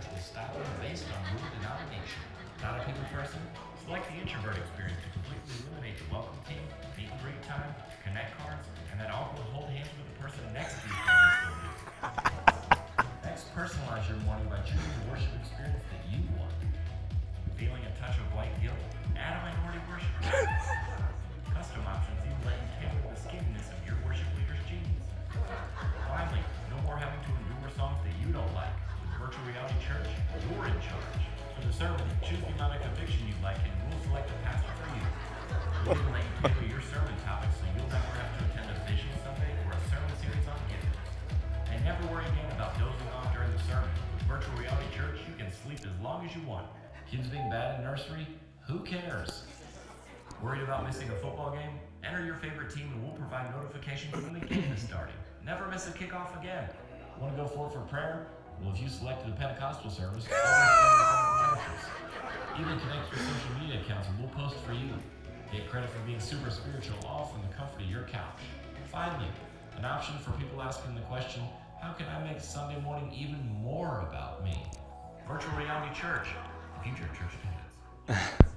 Church 0.00 0.32
will 0.32 0.64
you 0.64 0.80
based 0.80 1.04
on 1.12 1.20
your 1.28 1.44
denomination. 1.60 2.24
Not 2.64 2.80
a 2.80 2.88
people 2.88 3.04
person? 3.12 3.36
Select 3.84 4.08
the 4.08 4.16
introvert 4.16 4.56
experience 4.56 4.96
to 5.04 5.12
completely 5.12 5.60
eliminate 5.60 6.00
the 6.00 6.08
welcome 6.08 6.40
team, 6.48 6.64
meet 6.96 7.12
and 7.12 7.20
greet 7.20 7.36
time, 7.44 7.68
connect 8.00 8.32
cards, 8.40 8.64
and 8.88 8.96
then 8.96 9.12
awkward 9.12 9.44
hold 9.52 9.68
hands 9.68 9.92
with 10.00 10.08
the 10.08 10.16
person 10.16 10.40
next 10.56 10.80
to 10.80 10.88
you. 10.88 10.96
Next, 13.28 13.52
personalize 13.52 14.08
your 14.08 14.16
morning 14.24 14.48
by 14.48 14.64
choosing 14.64 14.88
the 15.04 15.12
worship 15.12 15.36
experience 15.36 15.84
that 15.92 16.00
you 16.08 16.24
want. 16.40 16.56
Feeling 17.60 17.84
a 17.84 17.92
touch 18.00 18.16
of 18.16 18.24
white 18.32 18.56
guilt? 18.64 18.80
Add 19.20 19.36
a 19.36 19.52
minority 19.52 19.84
worshiper. 19.84 20.48
Choose 32.22 32.40
the 32.40 32.52
amount 32.54 32.76
of 32.76 32.82
conviction 32.82 33.24
you 33.26 33.34
like 33.42 33.58
and 33.64 33.72
we'll 33.88 34.00
select 34.04 34.28
a 34.30 34.36
pastor 34.44 34.72
for 34.76 34.88
you. 34.92 35.04
We'll 35.86 35.96
even 35.96 36.12
let 36.12 36.24
you 36.24 36.34
tailor 36.44 36.68
your 36.68 36.84
sermon 36.84 37.16
topic 37.24 37.48
so 37.56 37.64
you'll 37.72 37.88
never 37.88 38.12
have 38.20 38.30
to 38.36 38.40
attend 38.52 38.68
a 38.68 38.76
Vision 38.84 39.08
Sunday 39.24 39.50
or 39.64 39.72
a 39.72 39.82
sermon 39.88 40.12
series 40.20 40.44
on 40.44 40.60
giving. 40.68 40.94
And 41.72 41.78
never 41.84 42.04
worry 42.12 42.28
again 42.28 42.50
about 42.52 42.76
dozing 42.76 43.08
off 43.16 43.32
during 43.32 43.48
the 43.52 43.62
sermon. 43.64 43.88
With 44.12 44.24
Virtual 44.28 44.54
Reality 44.60 44.88
Church, 44.92 45.18
you 45.24 45.34
can 45.40 45.48
sleep 45.48 45.80
as 45.80 45.96
long 46.04 46.26
as 46.28 46.36
you 46.36 46.42
want. 46.44 46.68
Kids 47.08 47.26
being 47.28 47.48
bad 47.48 47.80
in 47.80 47.84
nursery? 47.88 48.28
Who 48.68 48.80
cares? 48.84 49.44
Worried 50.42 50.62
about 50.62 50.84
missing 50.84 51.08
a 51.08 51.16
football 51.18 51.50
game? 51.50 51.80
Enter 52.04 52.24
your 52.24 52.36
favorite 52.36 52.70
team 52.72 52.92
and 52.92 53.02
we'll 53.02 53.16
provide 53.16 53.50
notifications 53.56 54.14
when 54.14 54.36
the 54.36 54.44
game 54.44 54.70
is 54.72 54.82
starting. 54.82 55.16
Never 55.44 55.66
miss 55.68 55.88
a 55.88 55.92
kickoff 55.92 56.38
again. 56.40 56.68
Want 57.18 57.36
to 57.36 57.42
go 57.42 57.48
forward 57.48 57.72
for 57.72 57.80
prayer? 57.80 58.28
Well, 58.62 58.72
if 58.74 58.82
you 58.82 58.88
selected 58.88 59.32
a 59.32 59.36
Pentecostal 59.36 59.90
service. 59.90 60.26
Even 62.58 62.78
connect 62.80 63.10
your 63.10 63.20
social 63.20 63.52
media 63.60 63.80
accounts 63.80 64.08
and 64.08 64.18
we'll 64.18 64.28
post 64.28 64.56
for 64.64 64.72
you. 64.72 64.90
Get 65.52 65.68
credit 65.70 65.88
for 65.90 65.98
being 66.06 66.20
super 66.20 66.50
spiritual 66.50 66.96
all 67.06 67.26
from 67.26 67.42
the 67.48 67.54
comfort 67.54 67.82
of 67.82 67.88
your 67.88 68.02
couch. 68.02 68.40
Finally, 68.92 69.28
an 69.76 69.84
option 69.84 70.18
for 70.18 70.32
people 70.32 70.60
asking 70.60 70.94
the 70.94 71.00
question, 71.02 71.42
how 71.80 71.92
can 71.92 72.06
I 72.08 72.22
make 72.24 72.40
Sunday 72.40 72.80
morning 72.82 73.10
even 73.16 73.40
more 73.62 74.04
about 74.08 74.44
me? 74.44 74.62
Virtual 75.26 75.56
Reality 75.56 75.94
Church, 75.94 76.26
future 76.82 77.08
church 77.14 77.32
attendance. 78.08 78.32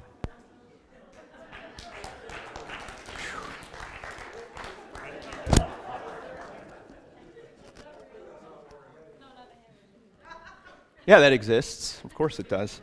Yeah, 11.05 11.19
that 11.19 11.33
exists. 11.33 12.01
Of 12.05 12.15
course 12.15 12.39
it 12.39 12.47
does. 12.47 12.79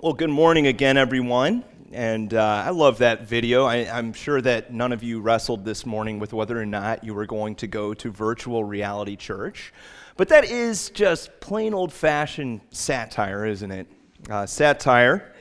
Well, 0.00 0.12
good 0.12 0.28
morning 0.28 0.66
again, 0.66 0.96
everyone. 0.96 1.62
And 1.92 2.34
uh, 2.34 2.64
I 2.66 2.70
love 2.70 2.98
that 2.98 3.28
video. 3.28 3.64
I, 3.64 3.76
I'm 3.96 4.12
sure 4.12 4.40
that 4.40 4.72
none 4.72 4.90
of 4.92 5.04
you 5.04 5.20
wrestled 5.20 5.64
this 5.64 5.86
morning 5.86 6.18
with 6.18 6.32
whether 6.32 6.60
or 6.60 6.66
not 6.66 7.04
you 7.04 7.14
were 7.14 7.26
going 7.26 7.54
to 7.56 7.68
go 7.68 7.94
to 7.94 8.10
virtual 8.10 8.64
reality 8.64 9.14
church. 9.14 9.72
But 10.16 10.28
that 10.30 10.44
is 10.44 10.90
just 10.90 11.30
plain 11.38 11.72
old 11.72 11.92
fashioned 11.92 12.60
satire, 12.70 13.46
isn't 13.46 13.70
it? 13.70 13.86
Uh, 14.28 14.46
satire 14.46 15.32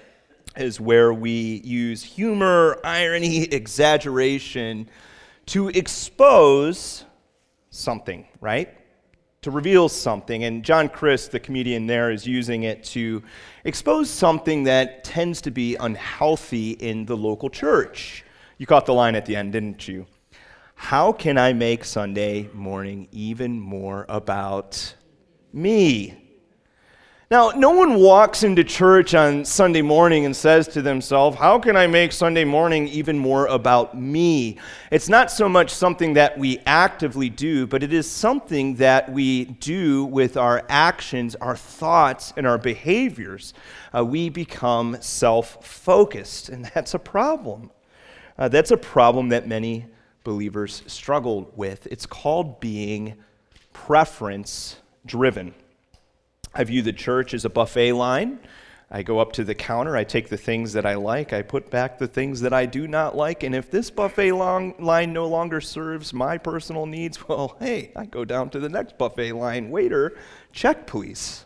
is 0.56 0.80
where 0.80 1.12
we 1.12 1.62
use 1.64 2.04
humor, 2.04 2.80
irony, 2.84 3.42
exaggeration 3.52 4.88
to 5.48 5.70
expose 5.70 7.06
something, 7.72 8.28
right? 8.40 8.85
To 9.46 9.52
reveal 9.52 9.90
something. 9.90 10.44
And 10.44 10.64
John 10.64 10.90
Crist, 10.90 11.32
the 11.32 11.40
comedian 11.40 11.86
there, 11.86 12.10
is 12.10 12.26
using 12.26 12.64
it 12.64 12.84
to 12.86 13.22
expose 13.64 14.10
something 14.10 14.64
that 14.64 15.04
tends 15.04 15.40
to 15.42 15.52
be 15.52 15.76
unhealthy 15.76 16.72
in 16.72 17.06
the 17.06 17.16
local 17.16 17.52
church. 17.52 18.26
You 18.58 18.66
caught 18.66 18.88
the 18.88 18.96
line 18.96 19.14
at 19.14 19.28
the 19.28 19.36
end, 19.36 19.52
didn't 19.52 19.88
you? 19.88 20.08
How 20.74 21.12
can 21.12 21.38
I 21.38 21.54
make 21.54 21.86
Sunday 21.86 22.50
morning 22.56 23.08
even 23.12 23.60
more 23.60 24.08
about 24.10 24.96
me? 25.54 26.25
Now, 27.32 27.50
no 27.56 27.72
one 27.72 27.96
walks 27.96 28.44
into 28.44 28.64
church 28.64 29.16
on 29.16 29.46
Sunday 29.46 29.82
morning 29.82 30.26
and 30.26 30.36
says 30.36 30.68
to 30.68 30.84
themselves, 30.84 31.36
How 31.38 31.58
can 31.58 31.76
I 31.76 31.88
make 31.88 32.12
Sunday 32.12 32.46
morning 32.46 32.88
even 32.90 33.18
more 33.18 33.48
about 33.48 33.98
me? 33.98 34.60
It's 34.92 35.10
not 35.10 35.32
so 35.32 35.50
much 35.50 35.72
something 35.72 36.14
that 36.14 36.38
we 36.38 36.60
actively 36.68 37.30
do, 37.32 37.66
but 37.66 37.82
it 37.82 37.92
is 37.92 38.10
something 38.10 38.76
that 38.76 39.12
we 39.12 39.46
do 39.46 40.06
with 40.06 40.38
our 40.38 40.64
actions, 40.70 41.34
our 41.38 41.56
thoughts, 41.56 42.32
and 42.38 42.46
our 42.46 42.60
behaviors. 42.60 43.56
Uh, 43.92 44.06
we 44.06 44.30
become 44.30 44.96
self 45.02 45.66
focused, 45.66 46.50
and 46.50 46.66
that's 46.76 46.94
a 46.94 47.00
problem. 47.00 47.72
Uh, 48.38 48.50
that's 48.50 48.70
a 48.70 48.78
problem 48.78 49.30
that 49.30 49.48
many 49.48 49.88
believers 50.24 50.84
struggle 50.86 51.52
with. 51.56 51.88
It's 51.88 52.06
called 52.06 52.60
being 52.60 53.16
preference 53.74 54.76
driven. 55.08 55.56
I 56.56 56.64
view 56.64 56.82
the 56.82 56.94
church 56.94 57.34
as 57.34 57.44
a 57.44 57.50
buffet 57.50 57.92
line. 57.92 58.40
I 58.90 59.04
go 59.04 59.20
up 59.20 59.34
to 59.34 59.44
the 59.44 59.56
counter, 59.56 59.98
I 59.98 60.06
take 60.06 60.30
the 60.30 60.38
things 60.38 60.72
that 60.74 60.86
I 60.86 60.94
like, 60.96 61.34
I 61.34 61.42
put 61.42 61.70
back 61.70 61.98
the 61.98 62.08
things 62.08 62.40
that 62.42 62.54
I 62.54 62.66
do 62.66 62.88
not 62.88 63.18
like, 63.18 63.44
and 63.44 63.54
if 63.54 63.70
this 63.70 63.90
buffet 63.90 64.32
long 64.32 64.76
line 64.80 65.12
no 65.12 65.28
longer 65.28 65.60
serves 65.60 66.14
my 66.14 66.38
personal 66.38 66.86
needs, 66.86 67.28
well, 67.28 67.58
hey, 67.60 67.92
I 67.96 68.06
go 68.06 68.24
down 68.24 68.52
to 68.52 68.60
the 68.60 68.70
next 68.70 68.98
buffet 68.98 69.34
line. 69.34 69.70
Waiter, 69.70 70.18
check 70.54 70.88
please. 70.88 71.46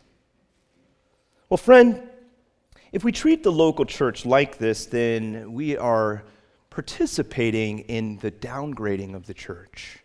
Well, 1.49 1.57
friend, 1.57 2.07
if 2.91 3.03
we 3.03 3.11
treat 3.11 3.41
the 3.41 3.51
local 3.51 3.85
church 3.85 4.25
like 4.27 4.59
this, 4.59 4.85
then 4.85 5.53
we 5.53 5.75
are 5.75 6.23
participating 6.69 7.79
in 7.79 8.17
the 8.17 8.31
downgrading 8.31 9.15
of 9.15 9.25
the 9.25 9.33
church. 9.33 9.99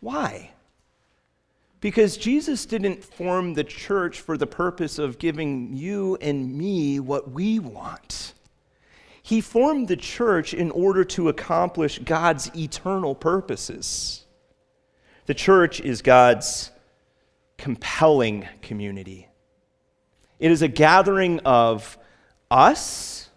Why? 0.00 0.53
Because 1.84 2.16
Jesus 2.16 2.64
didn't 2.64 3.04
form 3.04 3.52
the 3.52 3.62
church 3.62 4.22
for 4.22 4.38
the 4.38 4.46
purpose 4.46 4.98
of 4.98 5.18
giving 5.18 5.76
you 5.76 6.16
and 6.22 6.56
me 6.56 6.98
what 6.98 7.30
we 7.30 7.58
want. 7.58 8.32
He 9.22 9.42
formed 9.42 9.88
the 9.88 9.96
church 9.98 10.54
in 10.54 10.70
order 10.70 11.04
to 11.04 11.28
accomplish 11.28 11.98
God's 11.98 12.50
eternal 12.56 13.14
purposes. 13.14 14.24
The 15.26 15.34
church 15.34 15.78
is 15.78 16.00
God's 16.00 16.70
compelling 17.58 18.48
community. 18.62 19.28
It 20.38 20.50
is 20.50 20.62
a 20.62 20.68
gathering 20.68 21.40
of 21.40 21.98
us, 22.50 23.28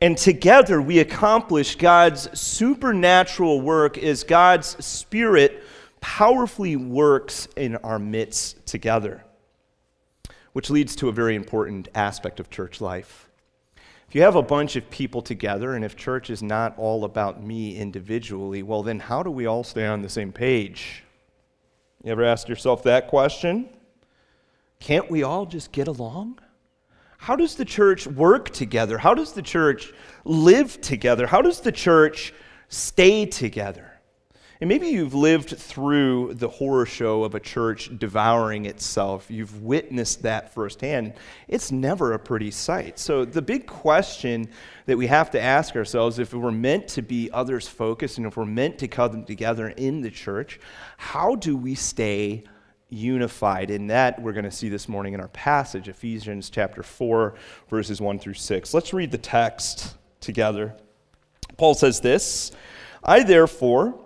and 0.00 0.18
together 0.18 0.82
we 0.82 0.98
accomplish 0.98 1.76
God's 1.76 2.36
supernatural 2.36 3.60
work 3.60 3.96
as 3.96 4.24
God's 4.24 4.84
Spirit 4.84 5.62
powerfully 6.06 6.76
works 6.76 7.48
in 7.56 7.74
our 7.78 7.98
midst 7.98 8.64
together, 8.64 9.24
which 10.52 10.70
leads 10.70 10.94
to 10.94 11.08
a 11.08 11.12
very 11.12 11.34
important 11.34 11.88
aspect 11.96 12.38
of 12.38 12.48
church 12.48 12.80
life. 12.80 13.28
If 14.08 14.14
you 14.14 14.22
have 14.22 14.36
a 14.36 14.42
bunch 14.42 14.76
of 14.76 14.88
people 14.88 15.20
together, 15.20 15.74
and 15.74 15.84
if 15.84 15.96
church 15.96 16.30
is 16.30 16.44
not 16.44 16.78
all 16.78 17.04
about 17.04 17.42
me 17.42 17.76
individually, 17.76 18.62
well, 18.62 18.84
then 18.84 19.00
how 19.00 19.24
do 19.24 19.32
we 19.32 19.46
all 19.46 19.64
stay 19.64 19.84
on 19.84 20.00
the 20.00 20.08
same 20.08 20.30
page? 20.30 21.02
You 22.04 22.12
ever 22.12 22.24
asked 22.24 22.48
yourself 22.48 22.84
that 22.84 23.08
question? 23.08 23.68
Can't 24.78 25.10
we 25.10 25.24
all 25.24 25.44
just 25.44 25.72
get 25.72 25.88
along? 25.88 26.38
How 27.18 27.34
does 27.34 27.56
the 27.56 27.64
church 27.64 28.06
work 28.06 28.50
together? 28.50 28.96
How 28.96 29.12
does 29.12 29.32
the 29.32 29.42
church 29.42 29.92
live 30.24 30.80
together? 30.80 31.26
How 31.26 31.42
does 31.42 31.60
the 31.60 31.72
church 31.72 32.32
stay 32.68 33.26
together? 33.26 33.95
And 34.60 34.68
maybe 34.68 34.86
you've 34.88 35.14
lived 35.14 35.50
through 35.50 36.34
the 36.34 36.48
horror 36.48 36.86
show 36.86 37.24
of 37.24 37.34
a 37.34 37.40
church 37.40 37.90
devouring 37.98 38.64
itself. 38.64 39.30
You've 39.30 39.62
witnessed 39.62 40.22
that 40.22 40.54
firsthand. 40.54 41.12
It's 41.46 41.70
never 41.70 42.14
a 42.14 42.18
pretty 42.18 42.50
sight. 42.50 42.98
So, 42.98 43.26
the 43.26 43.42
big 43.42 43.66
question 43.66 44.48
that 44.86 44.96
we 44.96 45.08
have 45.08 45.30
to 45.32 45.40
ask 45.40 45.76
ourselves 45.76 46.18
if 46.18 46.32
we're 46.32 46.50
meant 46.50 46.88
to 46.88 47.02
be 47.02 47.30
others 47.32 47.68
focused 47.68 48.16
and 48.16 48.26
if 48.26 48.36
we're 48.36 48.46
meant 48.46 48.78
to 48.78 48.88
come 48.88 49.24
together 49.24 49.68
in 49.68 50.00
the 50.00 50.10
church, 50.10 50.58
how 50.96 51.34
do 51.34 51.54
we 51.54 51.74
stay 51.74 52.44
unified? 52.88 53.70
And 53.70 53.90
that 53.90 54.22
we're 54.22 54.32
going 54.32 54.44
to 54.44 54.50
see 54.50 54.70
this 54.70 54.88
morning 54.88 55.12
in 55.12 55.20
our 55.20 55.28
passage, 55.28 55.88
Ephesians 55.88 56.48
chapter 56.48 56.82
4, 56.82 57.34
verses 57.68 58.00
1 58.00 58.18
through 58.20 58.34
6. 58.34 58.72
Let's 58.72 58.94
read 58.94 59.10
the 59.10 59.18
text 59.18 59.96
together. 60.20 60.74
Paul 61.58 61.74
says 61.74 62.00
this 62.00 62.52
I, 63.04 63.22
therefore, 63.22 64.05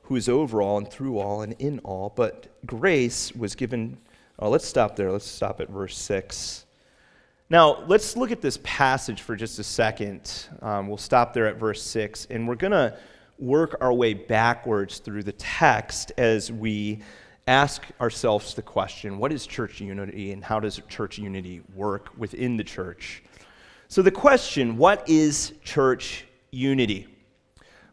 who 0.11 0.17
is 0.17 0.27
over 0.27 0.61
all 0.61 0.77
and 0.77 0.91
through 0.91 1.19
all 1.19 1.41
and 1.41 1.55
in 1.59 1.79
all. 1.85 2.11
But 2.13 2.47
grace 2.65 3.33
was 3.33 3.55
given. 3.55 3.97
Oh, 4.39 4.49
let's 4.49 4.67
stop 4.67 4.97
there. 4.97 5.09
Let's 5.09 5.25
stop 5.25 5.61
at 5.61 5.69
verse 5.69 5.97
6. 5.97 6.65
Now, 7.49 7.85
let's 7.87 8.17
look 8.17 8.29
at 8.29 8.41
this 8.41 8.59
passage 8.61 9.21
for 9.21 9.37
just 9.37 9.57
a 9.59 9.63
second. 9.63 10.49
Um, 10.61 10.89
we'll 10.89 10.97
stop 10.97 11.33
there 11.33 11.47
at 11.47 11.55
verse 11.55 11.81
6, 11.83 12.27
and 12.29 12.45
we're 12.45 12.55
going 12.55 12.73
to 12.73 12.97
work 13.39 13.77
our 13.79 13.93
way 13.93 14.13
backwards 14.13 14.99
through 14.99 15.23
the 15.23 15.31
text 15.31 16.11
as 16.17 16.51
we 16.51 16.99
ask 17.47 17.85
ourselves 18.01 18.53
the 18.53 18.61
question 18.61 19.17
what 19.17 19.31
is 19.31 19.47
church 19.47 19.79
unity, 19.79 20.33
and 20.33 20.43
how 20.43 20.59
does 20.59 20.81
church 20.89 21.19
unity 21.19 21.61
work 21.73 22.09
within 22.17 22.57
the 22.57 22.65
church? 22.65 23.23
So, 23.87 24.01
the 24.01 24.11
question 24.11 24.75
what 24.75 25.07
is 25.07 25.53
church 25.63 26.25
unity? 26.51 27.07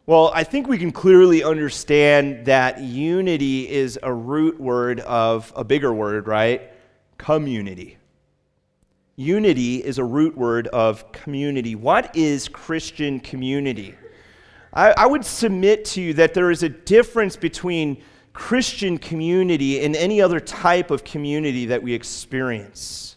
Well, 0.09 0.31
I 0.33 0.43
think 0.43 0.67
we 0.67 0.79
can 0.79 0.91
clearly 0.91 1.43
understand 1.43 2.47
that 2.47 2.81
unity 2.81 3.69
is 3.69 3.99
a 4.01 4.11
root 4.11 4.59
word 4.59 5.01
of 5.01 5.53
a 5.55 5.63
bigger 5.63 5.93
word, 5.93 6.25
right? 6.25 6.63
Community. 7.19 7.95
Unity 9.17 9.75
is 9.75 9.99
a 9.99 10.03
root 10.03 10.35
word 10.35 10.65
of 10.69 11.11
community. 11.11 11.75
What 11.75 12.15
is 12.15 12.47
Christian 12.47 13.19
community? 13.19 13.93
I, 14.73 14.95
I, 14.97 15.05
would 15.05 15.23
submit 15.23 15.85
to 15.85 16.01
you 16.01 16.15
that 16.15 16.33
there 16.33 16.49
is 16.49 16.63
a 16.63 16.69
difference 16.69 17.35
between 17.35 18.01
Christian 18.33 18.97
community 18.97 19.85
and 19.85 19.95
any 19.95 20.23
other 20.23 20.39
type 20.39 20.89
of 20.89 21.03
community 21.03 21.67
that 21.67 21.83
we 21.83 21.93
experience. 21.93 23.15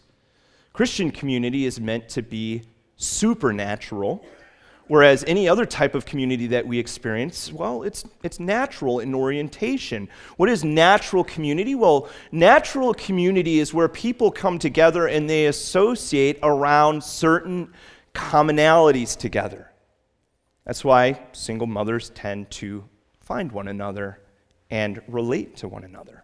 Christian 0.73 1.09
community 1.09 1.65
is 1.65 1.79
meant 1.79 2.07
to 2.09 2.21
be 2.21 2.61
supernatural 2.97 4.23
Whereas 4.87 5.23
any 5.27 5.47
other 5.47 5.65
type 5.65 5.95
of 5.95 6.05
community 6.05 6.47
that 6.47 6.67
we 6.67 6.77
experience, 6.77 7.53
well, 7.53 7.83
it's, 7.83 8.03
it's 8.21 8.39
natural 8.39 8.99
in 8.99 9.15
orientation. 9.15 10.09
What 10.35 10.49
is 10.49 10.65
natural 10.65 11.23
community? 11.23 11.73
Well, 11.73 12.09
natural 12.31 12.93
community 12.93 13.59
is 13.59 13.73
where 13.73 13.87
people 13.87 14.29
come 14.29 14.59
together 14.59 15.07
and 15.07 15.29
they 15.29 15.45
associate 15.45 16.37
around 16.43 17.01
certain 17.01 17.73
commonalities 18.13 19.17
together. 19.17 19.71
That's 20.65 20.83
why 20.83 21.19
single 21.31 21.67
mothers 21.67 22.09
tend 22.09 22.51
to 22.51 22.83
find 23.21 23.51
one 23.51 23.69
another 23.69 24.19
and 24.69 25.01
relate 25.07 25.55
to 25.57 25.67
one 25.67 25.85
another. 25.85 26.23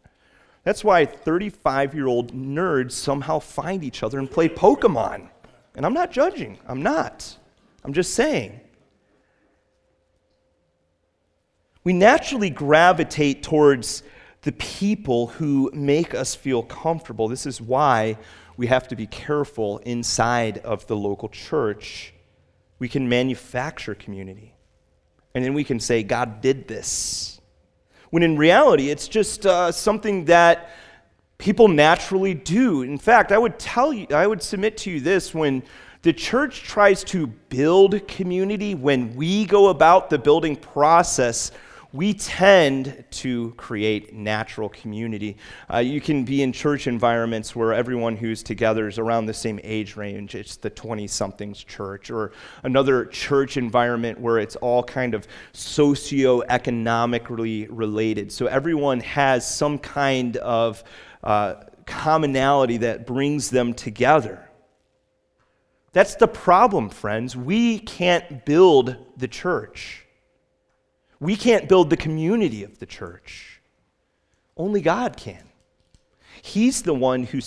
That's 0.63 0.83
why 0.83 1.05
35 1.05 1.95
year 1.95 2.07
old 2.07 2.33
nerds 2.33 2.91
somehow 2.91 3.39
find 3.39 3.83
each 3.83 4.03
other 4.03 4.19
and 4.19 4.29
play 4.29 4.49
Pokemon. 4.49 5.29
And 5.75 5.85
I'm 5.85 5.93
not 5.93 6.11
judging, 6.11 6.59
I'm 6.67 6.83
not. 6.83 7.37
I'm 7.83 7.93
just 7.93 8.13
saying. 8.13 8.59
We 11.83 11.93
naturally 11.93 12.49
gravitate 12.49 13.43
towards 13.43 14.03
the 14.41 14.51
people 14.53 15.27
who 15.27 15.71
make 15.73 16.13
us 16.13 16.35
feel 16.35 16.63
comfortable. 16.63 17.27
This 17.27 17.45
is 17.45 17.61
why 17.61 18.17
we 18.57 18.67
have 18.67 18.87
to 18.89 18.95
be 18.95 19.07
careful 19.07 19.79
inside 19.79 20.59
of 20.59 20.85
the 20.87 20.95
local 20.95 21.29
church. 21.29 22.13
We 22.77 22.89
can 22.89 23.09
manufacture 23.09 23.95
community. 23.95 24.53
And 25.33 25.43
then 25.43 25.53
we 25.53 25.63
can 25.63 25.79
say, 25.79 26.03
God 26.03 26.41
did 26.41 26.67
this. 26.67 27.39
When 28.09 28.23
in 28.23 28.37
reality, 28.37 28.89
it's 28.89 29.07
just 29.07 29.45
uh, 29.45 29.71
something 29.71 30.25
that 30.25 30.71
people 31.37 31.67
naturally 31.67 32.33
do. 32.33 32.81
In 32.81 32.97
fact, 32.97 33.31
I 33.31 33.37
would 33.37 33.59
tell 33.59 33.93
you, 33.93 34.07
I 34.11 34.27
would 34.27 34.41
submit 34.41 34.77
to 34.77 34.91
you 34.91 34.99
this 34.99 35.33
when 35.33 35.63
the 36.01 36.13
church 36.13 36.63
tries 36.63 37.03
to 37.05 37.27
build 37.27 38.07
community, 38.07 38.73
when 38.73 39.13
we 39.15 39.45
go 39.45 39.67
about 39.67 40.09
the 40.09 40.17
building 40.17 40.55
process, 40.55 41.51
we 41.91 42.13
tend 42.13 43.03
to 43.09 43.51
create 43.57 44.13
natural 44.13 44.69
community. 44.69 45.35
Uh, 45.73 45.79
you 45.79 45.99
can 45.99 46.23
be 46.23 46.43
in 46.43 46.53
church 46.53 46.85
environments 46.87 47.55
where 47.55 47.73
everyone 47.73 48.15
who's 48.15 48.43
together 48.43 48.87
is 48.87 48.99
around 48.99 49.25
the 49.25 49.33
same 49.33 49.59
age 49.63 49.95
range. 49.97 50.35
It's 50.35 50.55
the 50.55 50.69
20 50.69 51.07
somethings 51.07 51.63
church, 51.63 52.11
or 52.11 52.31
another 52.63 53.05
church 53.05 53.57
environment 53.57 54.21
where 54.21 54.37
it's 54.37 54.55
all 54.57 54.83
kind 54.83 55.15
of 55.15 55.27
socio-economically 55.53 57.65
related. 57.67 58.31
So 58.31 58.45
everyone 58.45 58.99
has 59.01 59.47
some 59.47 59.79
kind 59.79 60.37
of 60.37 60.83
uh, 61.23 61.55
commonality 61.87 62.77
that 62.77 63.07
brings 63.07 63.49
them 63.49 63.73
together. 63.73 64.48
That's 65.91 66.15
the 66.15 66.27
problem, 66.27 66.89
friends. 66.89 67.35
We 67.35 67.79
can't 67.79 68.45
build 68.45 68.95
the 69.17 69.27
church. 69.27 70.05
We 71.19 71.35
can't 71.35 71.67
build 71.67 71.89
the 71.89 71.97
community 71.97 72.63
of 72.63 72.79
the 72.79 72.85
church. 72.85 73.61
Only 74.55 74.81
God 74.81 75.17
can. 75.17 75.43
He's 76.41 76.83
the 76.83 76.93
one 76.93 77.23
who 77.23 77.39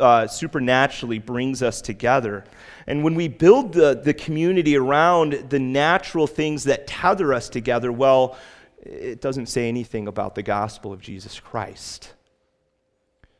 uh, 0.00 0.26
supernaturally 0.28 1.18
brings 1.18 1.62
us 1.62 1.80
together. 1.80 2.44
And 2.86 3.02
when 3.02 3.14
we 3.14 3.28
build 3.28 3.72
the, 3.72 4.00
the 4.00 4.14
community 4.14 4.76
around 4.76 5.32
the 5.50 5.58
natural 5.58 6.26
things 6.26 6.64
that 6.64 6.86
tether 6.86 7.34
us 7.34 7.48
together, 7.48 7.90
well, 7.90 8.38
it 8.82 9.20
doesn't 9.20 9.46
say 9.46 9.68
anything 9.68 10.06
about 10.06 10.34
the 10.34 10.42
gospel 10.42 10.92
of 10.92 11.00
Jesus 11.00 11.40
Christ. 11.40 12.14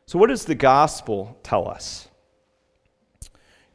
So, 0.06 0.18
what 0.18 0.28
does 0.28 0.44
the 0.44 0.56
gospel 0.56 1.38
tell 1.42 1.68
us? 1.68 2.09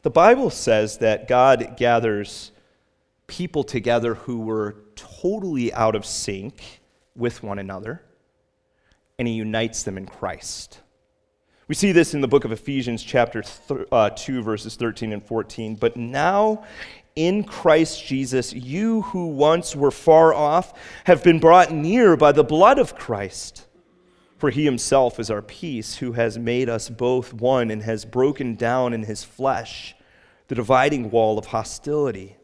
The 0.05 0.11
Bible 0.11 0.51
says 0.51 0.99
that 0.99 1.27
God 1.27 1.77
gathers 1.77 2.51
people 3.25 3.63
together 3.63 4.13
who 4.13 4.41
were 4.41 4.75
totally 4.95 5.73
out 5.73 5.95
of 5.95 6.05
sync 6.05 6.61
with 7.15 7.41
one 7.41 7.57
another, 7.57 8.03
and 9.17 9.27
He 9.27 9.33
unites 9.33 9.81
them 9.81 9.97
in 9.97 10.05
Christ. 10.05 10.79
We 11.67 11.73
see 11.73 11.91
this 11.91 12.13
in 12.13 12.21
the 12.21 12.27
book 12.27 12.45
of 12.45 12.51
Ephesians, 12.51 13.01
chapter 13.01 13.41
th- 13.41 13.87
uh, 13.91 14.11
2, 14.11 14.43
verses 14.43 14.75
13 14.75 15.11
and 15.11 15.25
14. 15.25 15.73
But 15.73 15.97
now, 15.97 16.65
in 17.15 17.43
Christ 17.43 18.05
Jesus, 18.05 18.53
you 18.53 19.01
who 19.01 19.29
once 19.29 19.75
were 19.75 19.89
far 19.89 20.35
off 20.35 20.71
have 21.05 21.23
been 21.23 21.39
brought 21.39 21.71
near 21.71 22.15
by 22.15 22.31
the 22.31 22.43
blood 22.43 22.77
of 22.77 22.95
Christ. 22.95 23.65
For 24.37 24.51
he 24.51 24.65
himself 24.65 25.19
is 25.19 25.31
our 25.31 25.41
peace, 25.41 25.95
who 25.95 26.11
has 26.11 26.37
made 26.37 26.69
us 26.69 26.89
both 26.89 27.33
one 27.33 27.71
and 27.71 27.81
has 27.81 28.05
broken 28.05 28.53
down 28.53 28.93
in 28.93 29.01
his 29.03 29.23
flesh 29.23 29.95
the 30.47 30.55
dividing 30.55 31.11
wall 31.11 31.37
of 31.37 31.47
hostility. 31.47 32.35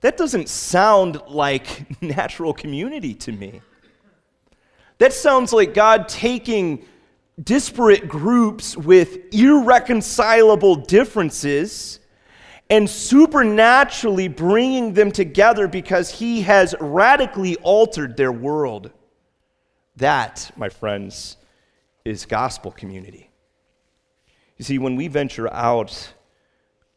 That 0.00 0.16
doesn't 0.16 0.48
sound 0.48 1.20
like 1.28 2.00
natural 2.02 2.52
community 2.54 3.14
to 3.14 3.32
me. 3.32 3.60
That 4.98 5.12
sounds 5.12 5.52
like 5.52 5.74
God 5.74 6.08
taking 6.08 6.84
disparate 7.42 8.06
groups 8.06 8.76
with 8.76 9.32
irreconcilable 9.32 10.76
differences 10.76 12.00
and 12.68 12.88
supernaturally 12.88 14.28
bringing 14.28 14.94
them 14.94 15.10
together 15.10 15.66
because 15.66 16.10
He 16.10 16.42
has 16.42 16.74
radically 16.80 17.56
altered 17.56 18.16
their 18.16 18.30
world. 18.30 18.90
That, 19.96 20.50
my 20.56 20.68
friends, 20.68 21.36
is 22.04 22.26
gospel 22.26 22.70
community. 22.70 23.30
You 24.56 24.64
see, 24.64 24.78
when 24.78 24.96
we 24.96 25.08
venture 25.08 25.52
out 25.52 26.12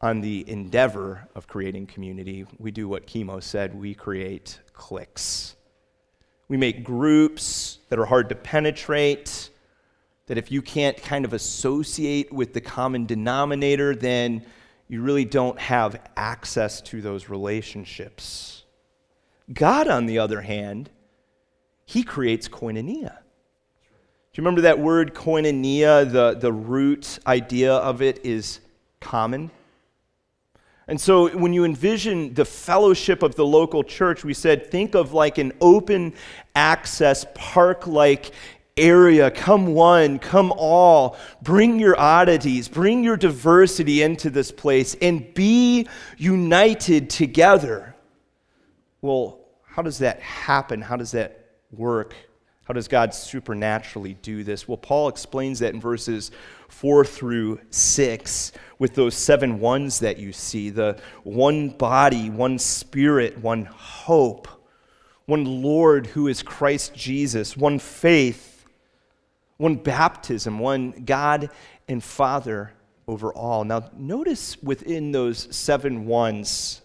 on 0.04 0.20
the 0.20 0.44
endeavor 0.50 1.26
of 1.34 1.48
creating 1.48 1.88
community, 1.88 2.46
we 2.60 2.72
do 2.72 2.90
what 2.90 3.08
Chemo 3.08 3.42
said 3.42 3.74
we 3.74 3.96
create 3.96 4.60
cliques. 4.74 5.56
We 6.50 6.58
make 6.58 6.84
groups 6.84 7.80
that 7.88 7.98
are 7.98 8.06
hard 8.06 8.28
to 8.28 8.36
penetrate, 8.36 9.50
that 10.26 10.38
if 10.38 10.52
you 10.52 10.62
can't 10.62 11.02
kind 11.02 11.24
of 11.24 11.32
associate 11.32 12.34
with 12.34 12.52
the 12.52 12.60
common 12.60 13.06
denominator, 13.06 13.96
then 13.96 14.46
you 14.90 15.02
really 15.02 15.24
don't 15.24 15.58
have 15.58 16.02
access 16.18 16.82
to 16.82 17.00
those 17.00 17.30
relationships. 17.30 18.66
God, 19.54 19.88
on 19.88 20.06
the 20.06 20.20
other 20.20 20.42
hand, 20.42 20.90
he 21.86 22.04
creates 22.04 22.50
koinonia. 22.50 23.16
Do 24.34 24.42
you 24.42 24.44
remember 24.44 24.62
that 24.62 24.80
word 24.80 25.14
koinonia? 25.14 26.12
The, 26.12 26.34
the 26.34 26.52
root 26.52 27.20
idea 27.26 27.74
of 27.76 28.02
it 28.02 28.26
is 28.26 28.60
common. 29.00 29.50
And 30.88 31.00
so 31.00 31.30
when 31.30 31.54
you 31.54 31.64
envision 31.64 32.34
the 32.34 32.46
fellowship 32.46 33.24
of 33.24 33.36
the 33.36 33.46
local 33.46 33.84
church, 33.84 34.24
we 34.24 34.34
said 34.34 34.70
think 34.70 34.96
of 34.96 35.14
like 35.14 35.38
an 35.38 35.54
open 35.62 36.14
access 36.56 37.26
park 37.34 37.88
like 37.88 38.32
area. 38.76 39.32
Come 39.32 39.68
one, 39.68 40.20
come 40.20 40.52
all. 40.58 41.18
Bring 41.42 41.80
your 41.80 41.98
oddities, 42.00 42.68
bring 42.68 43.04
your 43.04 43.16
diversity 43.16 44.02
into 44.02 44.30
this 44.30 44.52
place 44.52 44.96
and 45.02 45.34
be 45.34 45.88
united 46.18 47.10
together. 47.10 47.96
Well, 49.02 49.40
how 49.66 49.82
does 49.82 50.00
that 50.00 50.20
happen? 50.20 50.82
How 50.82 50.98
does 50.98 51.12
that 51.12 51.46
work? 51.72 52.16
How 52.66 52.74
does 52.74 52.88
God 52.88 53.14
supernaturally 53.14 54.14
do 54.22 54.44
this? 54.44 54.68
Well, 54.68 54.78
Paul 54.78 55.10
explains 55.10 55.60
that 55.60 55.74
in 55.74 55.82
verses 55.82 56.32
4 56.70 57.04
through 57.04 57.60
6 57.70 58.52
with 58.80 58.96
those 58.96 59.16
seven 59.16 59.60
ones 59.60 60.00
that 60.00 60.18
you 60.18 60.32
see 60.32 60.70
the 60.70 60.98
one 61.24 61.70
body, 61.70 62.30
one 62.30 62.58
spirit, 62.58 63.38
one 63.38 63.66
hope, 63.66 64.48
one 65.26 65.44
Lord 65.62 66.08
who 66.08 66.28
is 66.28 66.42
Christ 66.42 66.96
Jesus, 66.96 67.58
one 67.58 67.80
faith, 67.80 68.66
one 69.58 69.76
baptism, 69.76 70.58
one 70.58 70.92
God 71.06 71.50
and 71.90 72.02
Father 72.02 72.72
over 73.10 73.34
all. 73.34 73.66
Now, 73.66 73.90
notice 73.98 74.62
within 74.64 75.12
those 75.12 75.54
seven 75.54 76.06
ones 76.06 76.82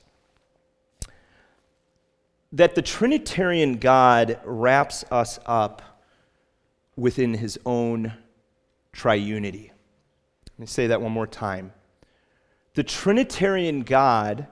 that 2.53 2.75
the 2.75 2.83
Trinitarian 2.83 3.79
God 3.79 4.41
wraps 4.45 5.05
us 5.11 5.39
up 5.47 5.83
within 6.97 7.35
his 7.35 7.59
own 7.67 8.13
triunity. 8.93 9.71
Let 10.53 10.59
me 10.59 10.67
say 10.67 10.87
that 10.89 11.01
one 11.01 11.13
more 11.13 11.27
time. 11.27 11.73
The 12.75 12.83
Trinitarian 12.83 13.83
God 13.83 14.47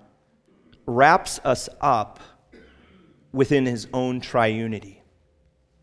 wraps 0.86 1.40
us 1.44 1.68
up 1.80 2.20
within 3.32 3.66
his 3.66 3.88
own 3.92 4.20
triunity. 4.20 4.98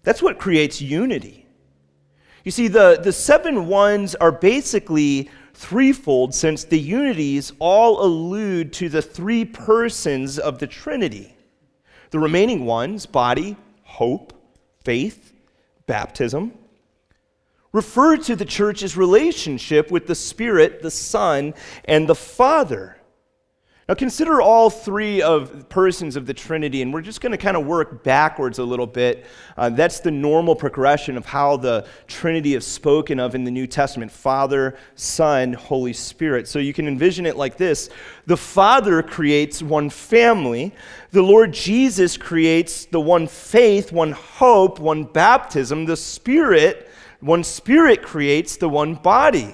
That's 0.03 0.21
what 0.21 0.39
creates 0.39 0.81
unity. 0.81 1.45
You 2.43 2.51
see, 2.51 2.67
the, 2.67 2.99
the 3.01 3.13
seven 3.13 3.67
ones 3.67 4.15
are 4.15 4.31
basically 4.31 5.29
threefold 5.53 6.33
since 6.33 6.63
the 6.63 6.79
unities 6.79 7.53
all 7.59 8.03
allude 8.03 8.73
to 8.73 8.89
the 8.89 9.01
three 9.01 9.45
persons 9.45 10.39
of 10.39 10.59
the 10.59 10.67
Trinity. 10.67 11.35
The 12.13 12.19
remaining 12.19 12.65
ones, 12.65 13.07
body, 13.07 13.57
hope, 13.81 14.33
faith, 14.83 15.33
baptism, 15.87 16.53
refer 17.71 18.17
to 18.17 18.35
the 18.35 18.45
church's 18.45 18.95
relationship 18.95 19.89
with 19.89 20.05
the 20.05 20.13
Spirit, 20.13 20.83
the 20.83 20.91
Son, 20.91 21.55
and 21.85 22.07
the 22.07 22.13
Father. 22.13 22.97
Now, 23.89 23.95
consider 23.95 24.41
all 24.41 24.69
three 24.69 25.21
of 25.21 25.67
persons 25.67 26.15
of 26.15 26.25
the 26.25 26.33
Trinity, 26.33 26.81
and 26.81 26.93
we're 26.93 27.01
just 27.01 27.19
going 27.19 27.33
to 27.33 27.37
kind 27.37 27.57
of 27.57 27.65
work 27.65 28.01
backwards 28.01 28.59
a 28.59 28.63
little 28.63 28.87
bit. 28.87 29.25
Uh, 29.57 29.71
that's 29.71 29.99
the 29.99 30.09
normal 30.09 30.55
progression 30.55 31.17
of 31.17 31.25
how 31.25 31.57
the 31.57 31.85
Trinity 32.07 32.53
is 32.53 32.65
spoken 32.65 33.19
of 33.19 33.35
in 33.35 33.43
the 33.43 33.51
New 33.51 33.67
Testament 33.67 34.09
Father, 34.09 34.77
Son, 34.95 35.51
Holy 35.51 35.91
Spirit. 35.91 36.47
So 36.47 36.59
you 36.59 36.71
can 36.71 36.87
envision 36.87 37.25
it 37.25 37.35
like 37.35 37.57
this 37.57 37.89
The 38.25 38.37
Father 38.37 39.03
creates 39.03 39.61
one 39.61 39.89
family, 39.89 40.73
the 41.11 41.21
Lord 41.21 41.51
Jesus 41.51 42.15
creates 42.15 42.85
the 42.85 43.01
one 43.01 43.27
faith, 43.27 43.91
one 43.91 44.13
hope, 44.13 44.79
one 44.79 45.03
baptism, 45.03 45.83
the 45.83 45.97
Spirit, 45.97 46.89
one 47.19 47.43
Spirit 47.43 48.01
creates 48.01 48.55
the 48.55 48.69
one 48.69 48.95
body. 48.95 49.53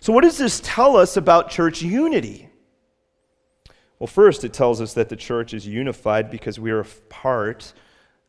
So, 0.00 0.12
what 0.12 0.22
does 0.22 0.36
this 0.36 0.60
tell 0.62 0.98
us 0.98 1.16
about 1.16 1.48
church 1.48 1.80
unity? 1.80 2.50
Well, 4.02 4.08
first, 4.08 4.42
it 4.42 4.52
tells 4.52 4.80
us 4.80 4.94
that 4.94 5.08
the 5.10 5.14
church 5.14 5.54
is 5.54 5.64
unified 5.64 6.28
because 6.28 6.58
we 6.58 6.72
are 6.72 6.80
a 6.80 6.84
part 7.08 7.72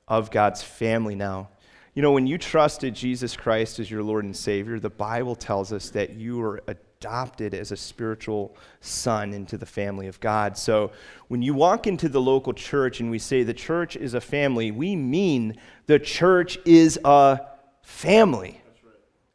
of 0.08 0.30
God's 0.30 0.62
family 0.62 1.16
now. 1.16 1.50
You 1.96 2.04
know, 2.04 2.12
when 2.12 2.28
you 2.28 2.38
trusted 2.38 2.94
Jesus 2.94 3.36
Christ 3.36 3.80
as 3.80 3.90
your 3.90 4.04
Lord 4.04 4.24
and 4.24 4.38
Savior, 4.38 4.80
the 4.80 4.92
Bible 4.92 5.36
tells 5.36 5.74
us 5.74 5.90
that 5.90 6.12
you 6.12 6.38
were 6.38 6.62
adopted 6.68 7.56
as 7.56 7.72
a 7.72 7.76
spiritual 7.76 8.56
son 8.82 9.34
into 9.34 9.58
the 9.58 9.66
family 9.66 10.06
of 10.06 10.20
God. 10.20 10.60
So 10.60 10.92
when 11.28 11.42
you 11.42 11.56
walk 11.56 11.88
into 11.88 12.08
the 12.08 12.22
local 12.22 12.54
church 12.54 13.00
and 13.00 13.10
we 13.10 13.18
say 13.18 13.42
the 13.42 13.52
church 13.52 13.96
is 13.96 14.14
a 14.14 14.22
family, 14.22 14.70
we 14.70 14.96
mean 14.96 15.58
the 15.88 15.98
church 15.98 16.60
is 16.66 17.00
a 17.04 17.40
family. 17.82 18.62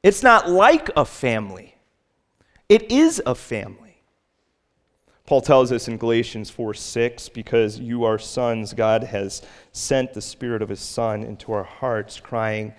It's 0.04 0.22
not 0.22 0.48
like 0.48 0.88
a 0.96 1.04
family, 1.04 1.74
it 2.68 2.92
is 2.92 3.20
a 3.26 3.34
family. 3.34 3.87
Paul 5.28 5.42
tells 5.42 5.72
us 5.72 5.88
in 5.88 5.98
Galatians 5.98 6.48
4 6.48 6.72
6, 6.72 7.28
because 7.28 7.78
you 7.78 8.04
are 8.04 8.18
sons, 8.18 8.72
God 8.72 9.04
has 9.04 9.42
sent 9.72 10.14
the 10.14 10.22
Spirit 10.22 10.62
of 10.62 10.70
His 10.70 10.80
Son 10.80 11.22
into 11.22 11.52
our 11.52 11.64
hearts, 11.64 12.18
crying, 12.18 12.72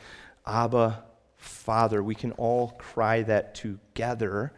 Abba, 0.48 1.04
Father. 1.38 2.02
We 2.02 2.16
can 2.16 2.32
all 2.32 2.70
cry 2.80 3.22
that 3.22 3.54
together 3.54 4.52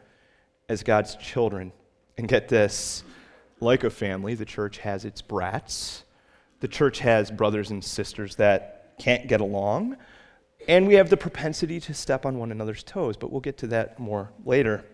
as 0.69 0.83
God's 0.83 1.17
children. 1.17 1.74
And 2.17 2.29
get 2.29 2.48
this 2.48 3.03
like 3.60 3.83
a 3.83 3.89
family, 3.89 4.36
the 4.36 4.45
church 4.45 4.77
has 4.77 5.03
its 5.03 5.21
brats, 5.21 6.05
the 6.62 6.69
church 6.69 7.00
has 7.00 7.29
brothers 7.29 7.71
and 7.71 7.83
sisters 7.83 8.38
that 8.38 8.93
can't 9.00 9.27
get 9.27 9.41
along, 9.41 9.98
and 10.69 10.88
we 10.88 10.93
have 10.93 11.10
the 11.10 11.17
propensity 11.17 11.81
to 11.81 11.93
step 11.93 12.25
on 12.25 12.38
one 12.38 12.53
another's 12.53 12.83
toes, 12.83 13.17
but 13.17 13.33
we'll 13.33 13.41
get 13.41 13.57
to 13.57 13.67
that 13.67 14.00
more 14.00 14.31
later. 14.45 14.86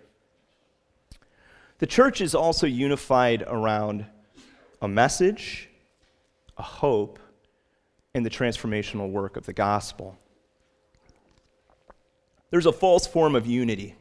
The 1.79 1.87
church 1.87 2.21
is 2.21 2.33
also 2.33 2.65
unified 2.65 3.43
around 3.45 4.05
a 4.81 4.87
message, 4.87 5.69
a 6.57 6.63
hope, 6.63 7.19
and 8.15 8.25
the 8.25 8.29
transformational 8.31 9.11
work 9.11 9.37
of 9.37 9.45
the 9.45 9.53
gospel. 9.53 10.17
There's 12.49 12.65
a 12.65 12.71
false 12.71 13.05
form 13.05 13.35
of 13.35 13.45
unity. 13.45 13.95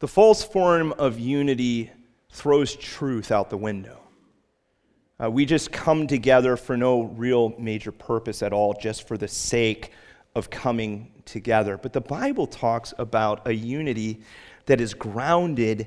The 0.00 0.08
false 0.08 0.42
form 0.42 0.92
of 0.94 1.20
unity 1.20 1.90
throws 2.30 2.74
truth 2.74 3.30
out 3.30 3.48
the 3.48 3.56
window. 3.56 4.00
Uh, 5.22 5.30
we 5.30 5.46
just 5.46 5.70
come 5.70 6.06
together 6.06 6.56
for 6.56 6.76
no 6.76 7.02
real 7.02 7.54
major 7.58 7.92
purpose 7.92 8.42
at 8.42 8.52
all, 8.52 8.74
just 8.74 9.06
for 9.06 9.16
the 9.16 9.28
sake 9.28 9.92
of 10.34 10.50
coming 10.50 11.12
together. 11.24 11.78
But 11.78 11.92
the 11.92 12.00
Bible 12.00 12.46
talks 12.46 12.92
about 12.98 13.46
a 13.46 13.52
unity 13.52 14.20
that 14.66 14.80
is 14.80 14.92
grounded 14.92 15.86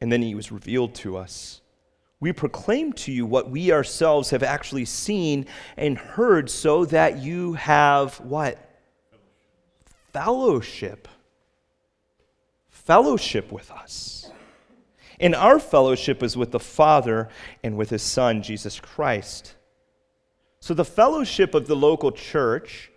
and 0.00 0.10
then 0.10 0.22
he 0.22 0.34
was 0.34 0.50
revealed 0.50 0.94
to 0.96 1.16
us. 1.16 1.60
We 2.20 2.32
proclaim 2.32 2.92
to 2.94 3.12
you 3.12 3.24
what 3.24 3.50
we 3.50 3.72
ourselves 3.72 4.30
have 4.30 4.42
actually 4.42 4.84
seen 4.84 5.46
and 5.76 5.96
heard 5.96 6.50
so 6.50 6.84
that 6.86 7.18
you 7.18 7.54
have 7.54 8.20
what? 8.20 8.58
Fellowship. 10.12 11.08
Fellowship 12.68 13.50
with 13.50 13.70
us. 13.70 14.30
And 15.18 15.34
our 15.34 15.58
fellowship 15.58 16.22
is 16.22 16.36
with 16.36 16.50
the 16.50 16.60
Father 16.60 17.28
and 17.62 17.76
with 17.76 17.90
his 17.90 18.02
Son, 18.02 18.42
Jesus 18.42 18.80
Christ. 18.80 19.54
So 20.60 20.74
the 20.74 20.84
fellowship 20.84 21.54
of 21.54 21.66
the 21.66 21.76
local 21.76 22.12
church 22.12 22.90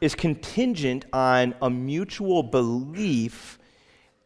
is 0.00 0.14
contingent 0.14 1.04
on 1.12 1.54
a 1.62 1.70
mutual 1.70 2.42
belief 2.42 3.58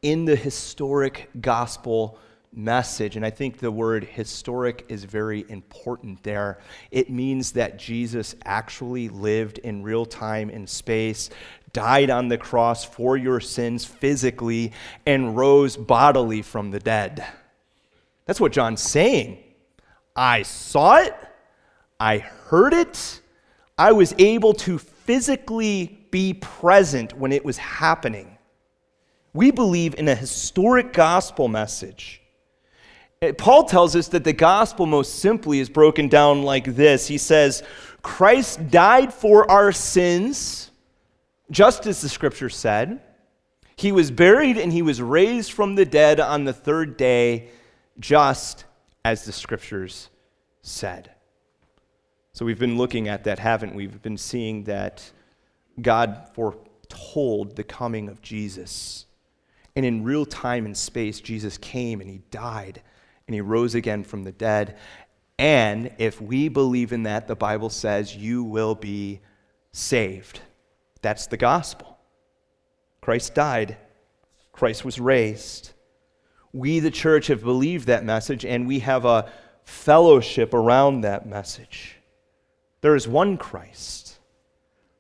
in 0.02 0.25
the 0.25 0.37
historic 0.37 1.28
gospel 1.40 2.19
message. 2.52 3.16
And 3.16 3.25
I 3.25 3.30
think 3.30 3.59
the 3.59 3.71
word 3.71 4.04
historic 4.04 4.85
is 4.88 5.04
very 5.04 5.45
important 5.49 6.23
there. 6.23 6.59
It 6.90 7.11
means 7.11 7.52
that 7.52 7.78
Jesus 7.78 8.35
actually 8.45 9.09
lived 9.09 9.59
in 9.59 9.83
real 9.83 10.07
time 10.07 10.50
and 10.50 10.69
space, 10.69 11.30
died 11.73 12.11
on 12.11 12.28
the 12.28 12.38
cross 12.38 12.85
for 12.85 13.16
your 13.16 13.40
sins 13.40 13.85
physically, 13.85 14.73
and 15.07 15.37
rose 15.37 15.76
bodily 15.76 16.42
from 16.42 16.71
the 16.71 16.80
dead. 16.80 17.25
That's 18.26 18.40
what 18.40 18.52
John's 18.52 18.83
saying. 18.83 19.38
I 20.16 20.42
saw 20.42 20.97
it, 20.97 21.14
I 22.00 22.19
heard 22.19 22.73
it, 22.73 23.21
I 23.78 23.92
was 23.92 24.14
able 24.19 24.54
to 24.54 24.78
physically 24.78 26.07
be 26.11 26.35
present 26.35 27.16
when 27.16 27.33
it 27.33 27.45
was 27.45 27.59
happening. 27.59 28.37
We 29.33 29.51
believe 29.51 29.95
in 29.95 30.09
a 30.09 30.15
historic 30.15 30.93
gospel 30.93 31.49
message. 31.49 32.21
Uh, 33.23 33.33
Paul 33.33 33.65
tells 33.65 33.95
us 33.95 34.09
that 34.09 34.25
the 34.25 34.33
gospel, 34.33 34.87
most 34.87 35.17
simply, 35.21 35.61
is 35.61 35.69
broken 35.69 36.09
down 36.09 36.43
like 36.43 36.65
this 36.65 37.07
He 37.07 37.19
says, 37.19 37.63
Christ 38.03 38.71
died 38.71 39.13
for 39.13 39.51
our 39.51 39.73
sins, 39.73 40.71
just 41.51 41.87
as 41.87 42.01
the 42.01 42.09
scripture 42.09 42.49
said. 42.49 43.03
He 43.77 43.93
was 43.93 44.11
buried 44.11 44.59
and 44.59 44.73
he 44.73 44.83
was 44.83 45.01
raised 45.01 45.53
from 45.53 45.75
the 45.75 45.87
dead 45.87 46.21
on 46.21 46.45
the 46.45 46.53
third 46.53 46.97
day, 46.97 47.49
just 47.99 48.65
as 49.05 49.25
the 49.25 49.33
scriptures 49.33 50.11
said. 50.63 51.11
So 52.33 52.45
we've 52.45 52.59
been 52.59 52.79
looking 52.79 53.09
at 53.09 53.25
that, 53.25 53.39
haven't 53.39 53.75
we? 53.75 53.87
We've 53.87 54.03
been 54.03 54.19
seeing 54.19 54.65
that 54.65 55.11
God 55.81 56.29
foretold 56.35 57.57
the 57.57 57.65
coming 57.65 58.09
of 58.09 58.23
Jesus. 58.23 59.07
And 59.77 59.87
in 59.87 60.05
real 60.05 60.27
time 60.27 60.67
and 60.67 60.77
space, 60.77 61.21
Jesus 61.21 61.59
came 61.59 62.00
and 62.00 62.11
he 62.11 62.23
died 62.31 62.83
and 63.27 63.35
he 63.35 63.41
rose 63.41 63.75
again 63.75 64.03
from 64.03 64.25
the 64.25 64.33
dead. 64.33 64.77
And 65.39 65.93
if 65.99 66.21
we 66.21 66.49
believe 66.49 66.93
in 66.93 67.05
that, 67.05 67.29
the 67.29 67.37
Bible 67.37 67.71
says 67.71 68.17
you 68.17 68.43
will 68.43 68.75
be 68.75 69.21
saved. 69.73 70.41
That's 71.00 71.27
the 71.29 71.37
gospel. 71.37 71.99
Christ 73.00 73.35
died, 73.35 73.77
Christ 74.53 74.85
was 74.85 75.00
raised. 75.00 75.73
We, 76.53 76.81
the 76.81 76.91
church, 76.91 77.29
have 77.29 77.43
believed 77.43 77.87
that 77.87 78.05
message, 78.05 78.45
and 78.45 78.67
we 78.67 78.81
have 78.81 79.05
a 79.05 79.31
fellowship 79.62 80.53
around 80.53 81.03
that 81.03 81.27
message. 81.27 81.97
There 82.81 82.97
is 82.97 83.07
one 83.07 83.37
Christ. 83.37 84.19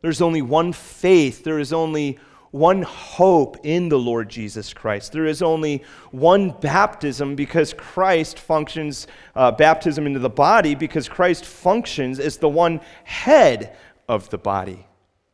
There's 0.00 0.22
only 0.22 0.42
one 0.42 0.72
faith. 0.72 1.44
There 1.44 1.58
is 1.58 1.72
only 1.72 2.18
one 2.50 2.82
hope 2.82 3.58
in 3.62 3.88
the 3.88 3.98
Lord 3.98 4.28
Jesus 4.28 4.74
Christ. 4.74 5.12
There 5.12 5.26
is 5.26 5.40
only 5.40 5.84
one 6.10 6.50
baptism 6.50 7.36
because 7.36 7.72
Christ 7.72 8.38
functions, 8.38 9.06
uh, 9.36 9.52
baptism 9.52 10.06
into 10.06 10.18
the 10.18 10.30
body, 10.30 10.74
because 10.74 11.08
Christ 11.08 11.44
functions 11.44 12.18
as 12.18 12.38
the 12.38 12.48
one 12.48 12.80
head 13.04 13.76
of 14.08 14.28
the 14.30 14.38
body 14.38 14.86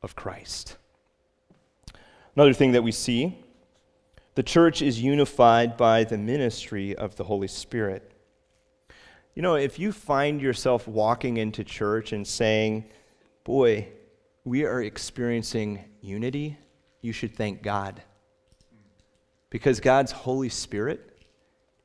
of 0.02 0.14
Christ. 0.14 0.76
Another 2.34 2.52
thing 2.52 2.72
that 2.72 2.82
we 2.82 2.92
see 2.92 3.38
the 4.34 4.42
church 4.42 4.82
is 4.82 5.00
unified 5.00 5.78
by 5.78 6.04
the 6.04 6.18
ministry 6.18 6.94
of 6.94 7.16
the 7.16 7.24
Holy 7.24 7.48
Spirit. 7.48 8.12
You 9.34 9.40
know, 9.40 9.54
if 9.54 9.78
you 9.78 9.92
find 9.92 10.42
yourself 10.42 10.86
walking 10.86 11.38
into 11.38 11.64
church 11.64 12.12
and 12.12 12.26
saying, 12.26 12.84
Boy, 13.44 13.88
we 14.44 14.64
are 14.64 14.82
experiencing 14.82 15.84
unity, 16.02 16.58
you 17.00 17.12
should 17.12 17.36
thank 17.36 17.62
God. 17.62 18.02
Because 19.50 19.80
God's 19.80 20.12
Holy 20.12 20.48
Spirit 20.48 21.24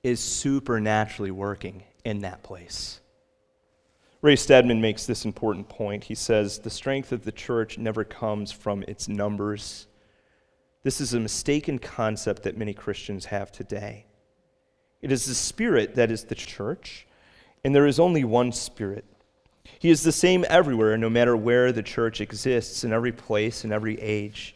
is 0.03 0.19
supernaturally 0.19 1.31
working 1.31 1.83
in 2.03 2.19
that 2.21 2.43
place. 2.43 2.99
Ray 4.21 4.35
Stedman 4.35 4.81
makes 4.81 5.05
this 5.05 5.25
important 5.25 5.69
point. 5.69 6.03
He 6.03 6.15
says, 6.15 6.59
The 6.59 6.69
strength 6.69 7.11
of 7.11 7.23
the 7.23 7.31
church 7.31 7.77
never 7.77 8.03
comes 8.03 8.51
from 8.51 8.83
its 8.87 9.07
numbers 9.07 9.87
this 10.83 10.99
is 10.99 11.13
a 11.13 11.19
mistaken 11.19 11.77
concept 11.77 12.43
that 12.43 12.57
many 12.57 12.73
Christians 12.73 13.25
have 13.25 13.51
today. 13.51 14.05
It 15.01 15.11
is 15.11 15.25
the 15.25 15.35
Spirit 15.35 15.95
that 15.95 16.09
is 16.09 16.25
the 16.25 16.35
church, 16.35 17.07
and 17.63 17.75
there 17.75 17.85
is 17.85 17.99
only 17.99 18.23
one 18.23 18.51
Spirit. 18.51 19.05
He 19.77 19.91
is 19.91 20.01
the 20.01 20.11
same 20.11 20.43
everywhere, 20.49 20.97
no 20.97 21.09
matter 21.09 21.37
where 21.37 21.71
the 21.71 21.83
church 21.83 22.19
exists, 22.19 22.83
in 22.83 22.93
every 22.93 23.11
place, 23.11 23.63
in 23.63 23.71
every 23.71 23.99
age. 24.01 24.55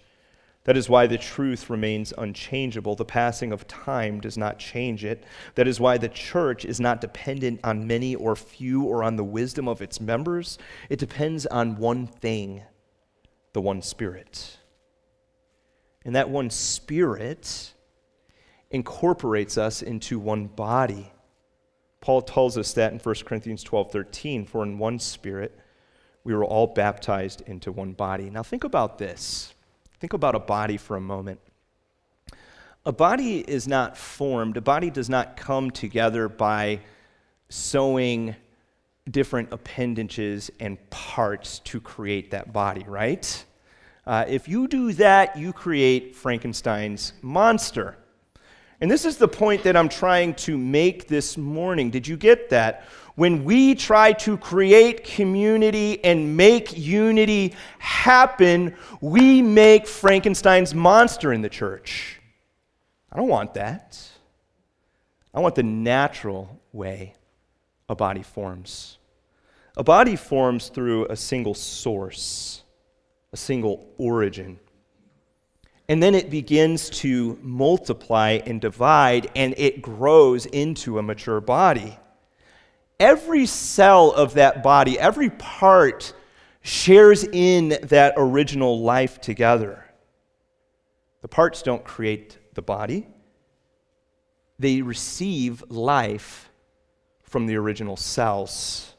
That 0.65 0.77
is 0.77 0.89
why 0.89 1.07
the 1.07 1.17
truth 1.17 1.69
remains 1.69 2.13
unchangeable. 2.17 2.95
The 2.95 3.05
passing 3.05 3.51
of 3.51 3.67
time 3.67 4.19
does 4.19 4.38
not 4.38 4.60
change 4.60 5.05
it. 5.05 5.24
That 5.53 5.67
is 5.67 5.79
why 5.79 5.98
the 5.98 6.10
church 6.10 6.65
is 6.65 6.79
not 6.79 7.01
dependent 7.01 7.60
on 7.63 7.88
many 7.88 8.15
or 8.15 8.36
few 8.36 8.84
or 8.84 9.03
on 9.03 9.15
the 9.15 9.24
wisdom 9.24 9.67
of 9.67 9.81
its 9.81 10.01
members. 10.01 10.57
It 10.89 11.00
depends 11.00 11.45
on 11.45 11.77
one 11.77 12.07
thing 12.07 12.63
the 13.53 13.62
one 13.62 13.81
Spirit. 13.81 14.57
And 16.04 16.15
that 16.15 16.30
one 16.30 16.51
spirit 16.51 17.73
incorporates 18.69 19.58
us 19.58 19.82
into 19.82 20.19
one 20.19 20.45
body. 20.45 21.12
Paul 21.99 22.21
tells 22.21 22.60
us 22.60 22.73
that 22.73 22.93
in 22.93 22.99
1 22.99 23.15
Corinthians 23.25 23.63
12 23.63 23.91
13, 23.91 24.45
for 24.45 24.62
in 24.62 24.78
one 24.78 24.99
spirit 24.99 25.58
we 26.23 26.36
were 26.36 26.45
all 26.45 26.67
baptized 26.67 27.41
into 27.47 27.71
one 27.71 27.93
body. 27.93 28.30
Now 28.30 28.43
think 28.43 28.63
about 28.63 28.99
this. 28.99 29.55
Think 29.99 30.13
about 30.13 30.36
a 30.36 30.39
body 30.39 30.77
for 30.77 30.97
a 30.97 31.01
moment. 31.01 31.39
A 32.86 32.91
body 32.91 33.39
is 33.39 33.67
not 33.67 33.97
formed, 33.97 34.58
a 34.58 34.62
body 34.62 34.91
does 34.91 35.10
not 35.10 35.38
come 35.38 35.71
together 35.71 36.29
by 36.29 36.81
sewing 37.49 38.36
different 39.10 39.51
appendages 39.51 40.51
and 40.60 40.77
parts 40.89 41.60
to 41.60 41.79
create 41.79 42.31
that 42.31 42.53
body, 42.53 42.84
right? 42.88 43.45
Uh, 44.05 44.25
if 44.27 44.47
you 44.47 44.67
do 44.67 44.93
that, 44.93 45.36
you 45.36 45.51
create 45.51 46.15
Frankenstein's 46.15 47.13
monster. 47.21 47.97
And 48.81 48.91
this 48.91 49.05
is 49.05 49.17
the 49.17 49.27
point 49.27 49.63
that 49.63 49.75
I'm 49.75 49.89
trying 49.89 50.36
to 50.36 50.58
make 50.58 51.08
this 51.08 51.38
morning. 51.38 51.89
Did 51.89 52.08
you 52.08 52.17
get 52.17 52.49
that? 52.49 52.84
When 53.15 53.43
we 53.43 53.75
try 53.75 54.13
to 54.13 54.38
create 54.38 55.04
community 55.04 56.04
and 56.04 56.36
make 56.36 56.78
unity 56.78 57.56
happen, 57.80 58.75
we 59.01 59.41
make 59.41 59.88
Frankenstein's 59.88 60.73
monster 60.73 61.32
in 61.32 61.41
the 61.41 61.49
church. 61.49 62.19
I 63.12 63.17
don't 63.17 63.30
want 63.30 63.54
that. 63.54 63.97
I 65.34 65.39
want 65.39 65.56
the 65.56 65.63
natural 65.63 66.60
way 66.73 67.15
a 67.88 67.95
body 67.95 68.23
forms. 68.23 68.97
A 69.78 69.84
body 69.84 70.15
forms 70.15 70.69
through 70.69 71.06
a 71.08 71.15
single 71.15 71.54
source 71.54 72.63
a 73.36 73.38
single 73.38 73.86
origin. 73.97 74.58
And 75.89 76.01
then 76.01 76.15
it 76.15 76.30
begins 76.30 76.89
to 77.01 77.38
multiply 77.41 78.39
and 78.45 78.62
divide, 78.62 79.30
and 79.36 79.54
it 79.58 79.82
grows 79.82 80.45
into 80.45 80.99
a 80.99 81.04
mature 81.04 81.41
body. 81.41 81.99
Every 82.99 83.45
cell 83.45 84.12
of 84.12 84.36
that 84.36 84.63
body, 84.63 84.97
every 84.99 85.29
part, 85.29 86.13
shares 86.62 87.23
in 87.23 87.77
that 87.84 88.13
original 88.17 88.81
life 88.81 89.21
together. 89.21 89.86
The 91.21 91.27
parts 91.27 91.62
don't 91.62 91.84
create 91.84 92.38
the 92.53 92.62
body, 92.62 93.08
they 94.58 94.81
receive 94.81 95.63
life 95.69 96.49
from 97.23 97.45
the 97.45 97.55
original 97.58 97.97
cells. 97.97 98.93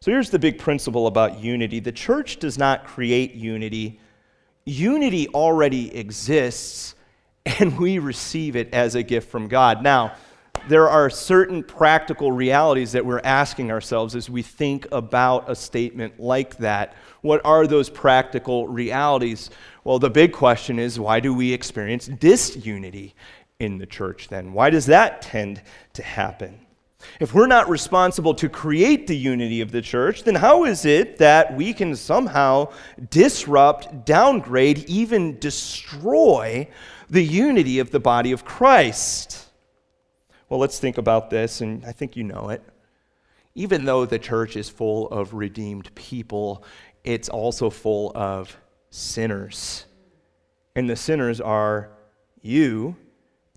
So 0.00 0.10
here's 0.10 0.30
the 0.30 0.38
big 0.38 0.58
principle 0.58 1.06
about 1.06 1.40
unity 1.40 1.78
the 1.78 1.92
church 1.92 2.38
does 2.38 2.58
not 2.58 2.84
create 2.86 3.34
unity, 3.34 4.00
unity 4.64 5.28
already 5.28 5.94
exists, 5.94 6.94
and 7.46 7.78
we 7.78 7.98
receive 7.98 8.56
it 8.56 8.72
as 8.74 8.94
a 8.94 9.02
gift 9.02 9.30
from 9.30 9.46
God. 9.46 9.82
Now, 9.82 10.14
there 10.68 10.88
are 10.88 11.10
certain 11.10 11.62
practical 11.62 12.32
realities 12.32 12.92
that 12.92 13.04
we're 13.04 13.20
asking 13.24 13.70
ourselves 13.70 14.14
as 14.14 14.30
we 14.30 14.42
think 14.42 14.86
about 14.92 15.50
a 15.50 15.54
statement 15.54 16.20
like 16.20 16.56
that. 16.58 16.94
What 17.22 17.40
are 17.44 17.66
those 17.66 17.88
practical 17.88 18.68
realities? 18.68 19.50
Well, 19.84 19.98
the 19.98 20.10
big 20.10 20.32
question 20.32 20.78
is 20.78 21.00
why 21.00 21.20
do 21.20 21.34
we 21.34 21.52
experience 21.52 22.06
disunity 22.06 23.14
in 23.58 23.78
the 23.78 23.86
church 23.86 24.28
then? 24.28 24.52
Why 24.52 24.70
does 24.70 24.86
that 24.86 25.22
tend 25.22 25.62
to 25.94 26.02
happen? 26.02 26.60
If 27.18 27.34
we're 27.34 27.46
not 27.46 27.68
responsible 27.68 28.34
to 28.34 28.48
create 28.48 29.06
the 29.06 29.16
unity 29.16 29.60
of 29.60 29.72
the 29.72 29.82
church, 29.82 30.24
then 30.24 30.34
how 30.34 30.64
is 30.64 30.84
it 30.84 31.18
that 31.18 31.56
we 31.56 31.72
can 31.72 31.96
somehow 31.96 32.72
disrupt, 33.10 34.04
downgrade, 34.04 34.84
even 34.88 35.38
destroy 35.38 36.68
the 37.08 37.24
unity 37.24 37.78
of 37.78 37.90
the 37.90 38.00
body 38.00 38.32
of 38.32 38.44
Christ? 38.44 39.49
Well, 40.50 40.58
let's 40.58 40.80
think 40.80 40.98
about 40.98 41.30
this, 41.30 41.60
and 41.60 41.84
I 41.86 41.92
think 41.92 42.16
you 42.16 42.24
know 42.24 42.48
it. 42.48 42.60
Even 43.54 43.84
though 43.84 44.04
the 44.04 44.18
church 44.18 44.56
is 44.56 44.68
full 44.68 45.08
of 45.08 45.32
redeemed 45.32 45.94
people, 45.94 46.64
it's 47.04 47.28
also 47.28 47.70
full 47.70 48.10
of 48.16 48.56
sinners. 48.90 49.86
And 50.74 50.90
the 50.90 50.96
sinners 50.96 51.40
are 51.40 51.90
you, 52.42 52.96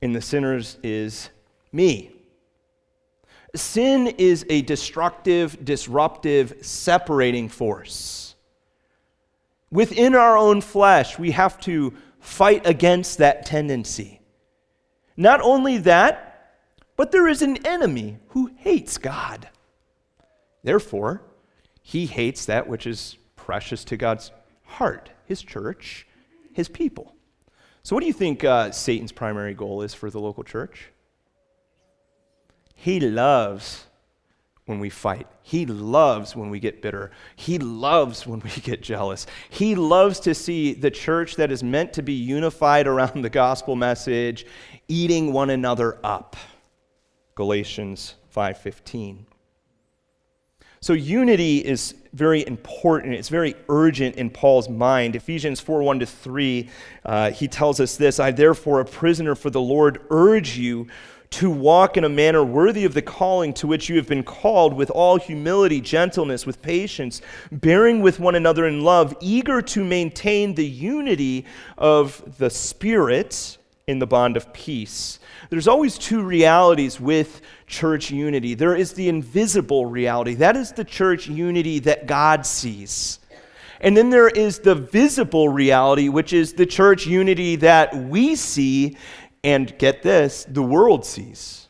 and 0.04 0.16
the 0.16 0.22
sinners 0.22 0.78
is 0.84 1.32
me. 1.72 2.12
Sin 3.56 4.08
is 4.20 4.46
a 4.50 4.62
destructive, 4.62 5.66
disruptive, 5.66 6.58
separating 6.62 7.50
force. 7.50 8.36
Within 9.72 10.14
our 10.14 10.38
own 10.38 10.62
flesh, 10.62 11.18
we 11.18 11.32
have 11.32 11.60
to 11.62 11.96
fight 12.20 12.68
against 12.68 13.18
that 13.18 13.48
tendency. 13.48 14.22
Not 15.18 15.42
only 15.42 15.80
that, 15.80 16.33
but 16.96 17.12
there 17.12 17.28
is 17.28 17.42
an 17.42 17.66
enemy 17.66 18.18
who 18.30 18.52
hates 18.58 18.98
God. 18.98 19.50
Therefore, 20.64 21.22
he 21.82 22.06
hates 22.06 22.46
that 22.46 22.68
which 22.68 22.88
is 22.88 23.18
precious 23.36 23.84
to 23.86 23.98
God's 23.98 24.32
heart, 24.64 25.10
his 25.26 25.42
church, 25.42 26.08
his 26.54 26.70
people. 26.70 27.16
So, 27.84 27.96
what 27.96 28.00
do 28.00 28.08
you 28.08 28.14
think 28.14 28.44
uh, 28.44 28.72
Satan's 28.72 29.12
primary 29.12 29.54
goal 29.54 29.82
is 29.82 29.94
for 29.94 30.10
the 30.10 30.20
local 30.20 30.44
church? 30.44 30.90
He 32.76 33.00
loves 33.00 33.86
when 34.66 34.80
we 34.80 34.90
fight. 34.90 35.28
He 35.42 35.66
loves 35.66 36.36
when 36.36 36.50
we 36.50 36.60
get 36.60 36.82
bitter. 36.82 37.12
He 37.36 37.60
loves 37.60 38.26
when 38.26 38.40
we 38.40 38.50
get 38.62 38.82
jealous. 38.82 39.28
He 39.50 39.76
loves 39.76 40.22
to 40.22 40.34
see 40.34 40.74
the 40.74 40.92
church 40.92 41.36
that 41.36 41.52
is 41.52 41.64
meant 41.64 41.92
to 41.94 42.02
be 42.02 42.14
unified 42.14 42.88
around 42.88 43.22
the 43.22 43.30
gospel 43.30 43.76
message 43.76 44.46
eating 44.88 45.34
one 45.34 45.50
another 45.50 45.98
up. 46.04 46.38
Galatians 47.36 48.16
5:15. 48.30 49.26
So 50.84 50.92
unity 50.92 51.60
is 51.60 51.96
very 52.12 52.46
important. 52.46 53.14
It's 53.14 53.30
very 53.30 53.56
urgent 53.70 54.18
in 54.18 54.30
Paul's 54.30 54.68
mind. 54.68 55.16
Ephesians 55.16 55.62
4 55.62 55.82
1 55.82 56.00
to 56.00 56.06
3, 56.06 56.70
uh, 57.06 57.32
he 57.32 57.48
tells 57.48 57.80
us 57.80 57.96
this 57.96 58.20
I, 58.20 58.32
therefore, 58.32 58.82
a 58.82 58.86
prisoner 58.86 59.34
for 59.34 59.50
the 59.50 59.62
Lord, 59.62 60.02
urge 60.10 60.58
you 60.58 60.88
to 61.30 61.50
walk 61.50 61.96
in 61.96 62.04
a 62.04 62.10
manner 62.10 62.44
worthy 62.44 62.84
of 62.86 62.94
the 62.94 63.02
calling 63.02 63.54
to 63.54 63.66
which 63.66 63.90
you 63.90 63.96
have 63.96 64.08
been 64.08 64.24
called, 64.24 64.74
with 64.74 64.92
all 64.92 65.18
humility, 65.18 65.82
gentleness, 65.82 66.46
with 66.46 66.62
patience, 66.62 67.22
bearing 67.52 68.02
with 68.02 68.20
one 68.20 68.36
another 68.36 68.68
in 68.68 68.84
love, 68.84 69.16
eager 69.22 69.62
to 69.62 69.84
maintain 69.84 70.54
the 70.54 70.68
unity 70.68 71.46
of 71.78 72.38
the 72.38 72.50
Spirit 72.50 73.58
in 73.88 74.00
the 74.00 74.08
bond 74.08 74.38
of 74.38 74.52
peace. 74.54 75.20
There's 75.50 75.68
always 75.68 75.98
two 75.98 76.24
realities 76.24 77.00
with 77.00 77.42
church 77.68 78.12
unity. 78.12 78.54
There 78.54 78.76
is 78.76 78.94
the 78.94 79.10
invisible 79.10 79.86
reality, 79.86 80.36
that 80.36 80.56
is 80.56 80.72
the 80.72 80.86
church 80.86 81.28
unity 81.28 81.80
that 81.80 82.08
God 82.08 82.46
sees. 82.46 83.20
And 83.82 83.98
then 83.98 84.10
there 84.10 84.30
is 84.30 84.60
the 84.60 84.76
visible 84.76 85.50
reality, 85.50 86.08
which 86.08 86.32
is 86.32 86.54
the 86.54 86.66
church 86.66 87.06
unity 87.06 87.58
that 87.58 87.94
we 87.94 88.36
see 88.36 88.96
and 89.44 89.78
get 89.78 90.02
this, 90.02 90.46
the 90.48 90.64
world 90.64 91.06
sees. 91.06 91.68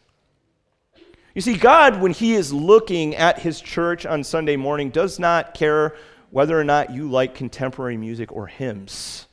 You 1.34 1.42
see, 1.42 1.58
God, 1.58 2.00
when 2.00 2.12
He 2.12 2.36
is 2.36 2.54
looking 2.54 3.16
at 3.16 3.40
His 3.40 3.60
church 3.60 4.06
on 4.06 4.24
Sunday 4.24 4.56
morning, 4.56 4.92
does 4.92 5.18
not 5.18 5.56
care 5.56 5.96
whether 6.30 6.60
or 6.60 6.64
not 6.64 6.92
you 6.92 7.10
like 7.10 7.34
contemporary 7.34 7.98
music 7.98 8.32
or 8.32 8.46
hymns. 8.46 9.26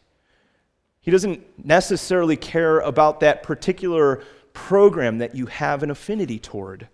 He 1.11 1.13
doesn't 1.13 1.67
necessarily 1.67 2.37
care 2.37 2.79
about 2.79 3.19
that 3.19 3.43
particular 3.43 4.23
program 4.53 5.19
that 5.19 5.35
you 5.35 5.47
have 5.47 5.83
an 5.83 5.91
affinity 5.91 6.39
toward. 6.39 6.87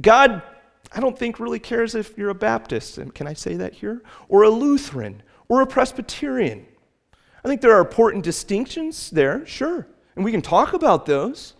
God, 0.00 0.42
I 0.92 0.98
don't 0.98 1.16
think, 1.16 1.38
really 1.38 1.60
cares 1.60 1.94
if 1.94 2.18
you're 2.18 2.30
a 2.30 2.34
Baptist, 2.34 2.98
and 2.98 3.14
can 3.14 3.28
I 3.28 3.34
say 3.34 3.54
that 3.54 3.72
here? 3.72 4.02
Or 4.28 4.42
a 4.42 4.50
Lutheran, 4.50 5.22
or 5.48 5.60
a 5.60 5.66
Presbyterian. 5.68 6.66
I 7.44 7.46
think 7.46 7.60
there 7.60 7.76
are 7.76 7.82
important 7.82 8.24
distinctions 8.24 9.10
there, 9.10 9.46
sure. 9.46 9.86
And 10.16 10.24
we 10.24 10.32
can 10.32 10.42
talk 10.42 10.72
about 10.72 11.06
those. 11.06 11.54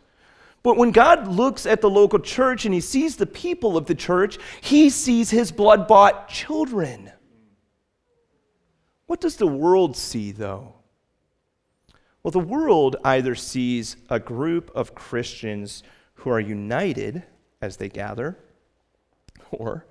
But 0.65 0.77
when 0.77 0.91
God 0.91 1.29
looks 1.29 1.67
at 1.67 1.81
the 1.81 1.89
local 1.89 2.19
church 2.19 2.65
and 2.65 2.75
he 2.75 2.81
sees 2.81 3.15
the 3.15 3.27
people 3.27 3.77
of 3.77 3.87
the 3.87 3.95
church, 3.95 4.39
he 4.61 4.91
sees 4.91 5.31
his 5.31 5.53
blood 5.53 5.87
bought 5.87 6.29
children. 6.29 7.13
What 9.07 9.21
does 9.21 9.37
the 9.37 9.47
world 9.47 9.97
see, 9.97 10.33
though? 10.33 10.75
Well, 12.25 12.33
the 12.33 12.41
world 12.41 12.97
either 13.05 13.35
sees 13.35 13.97
a 14.09 14.19
group 14.19 14.71
of 14.75 14.95
Christians 14.95 15.83
who 16.15 16.31
are 16.31 16.41
united 16.41 17.23
as 17.61 17.77
they 17.77 17.91
gather, 17.91 18.39
or 19.51 19.85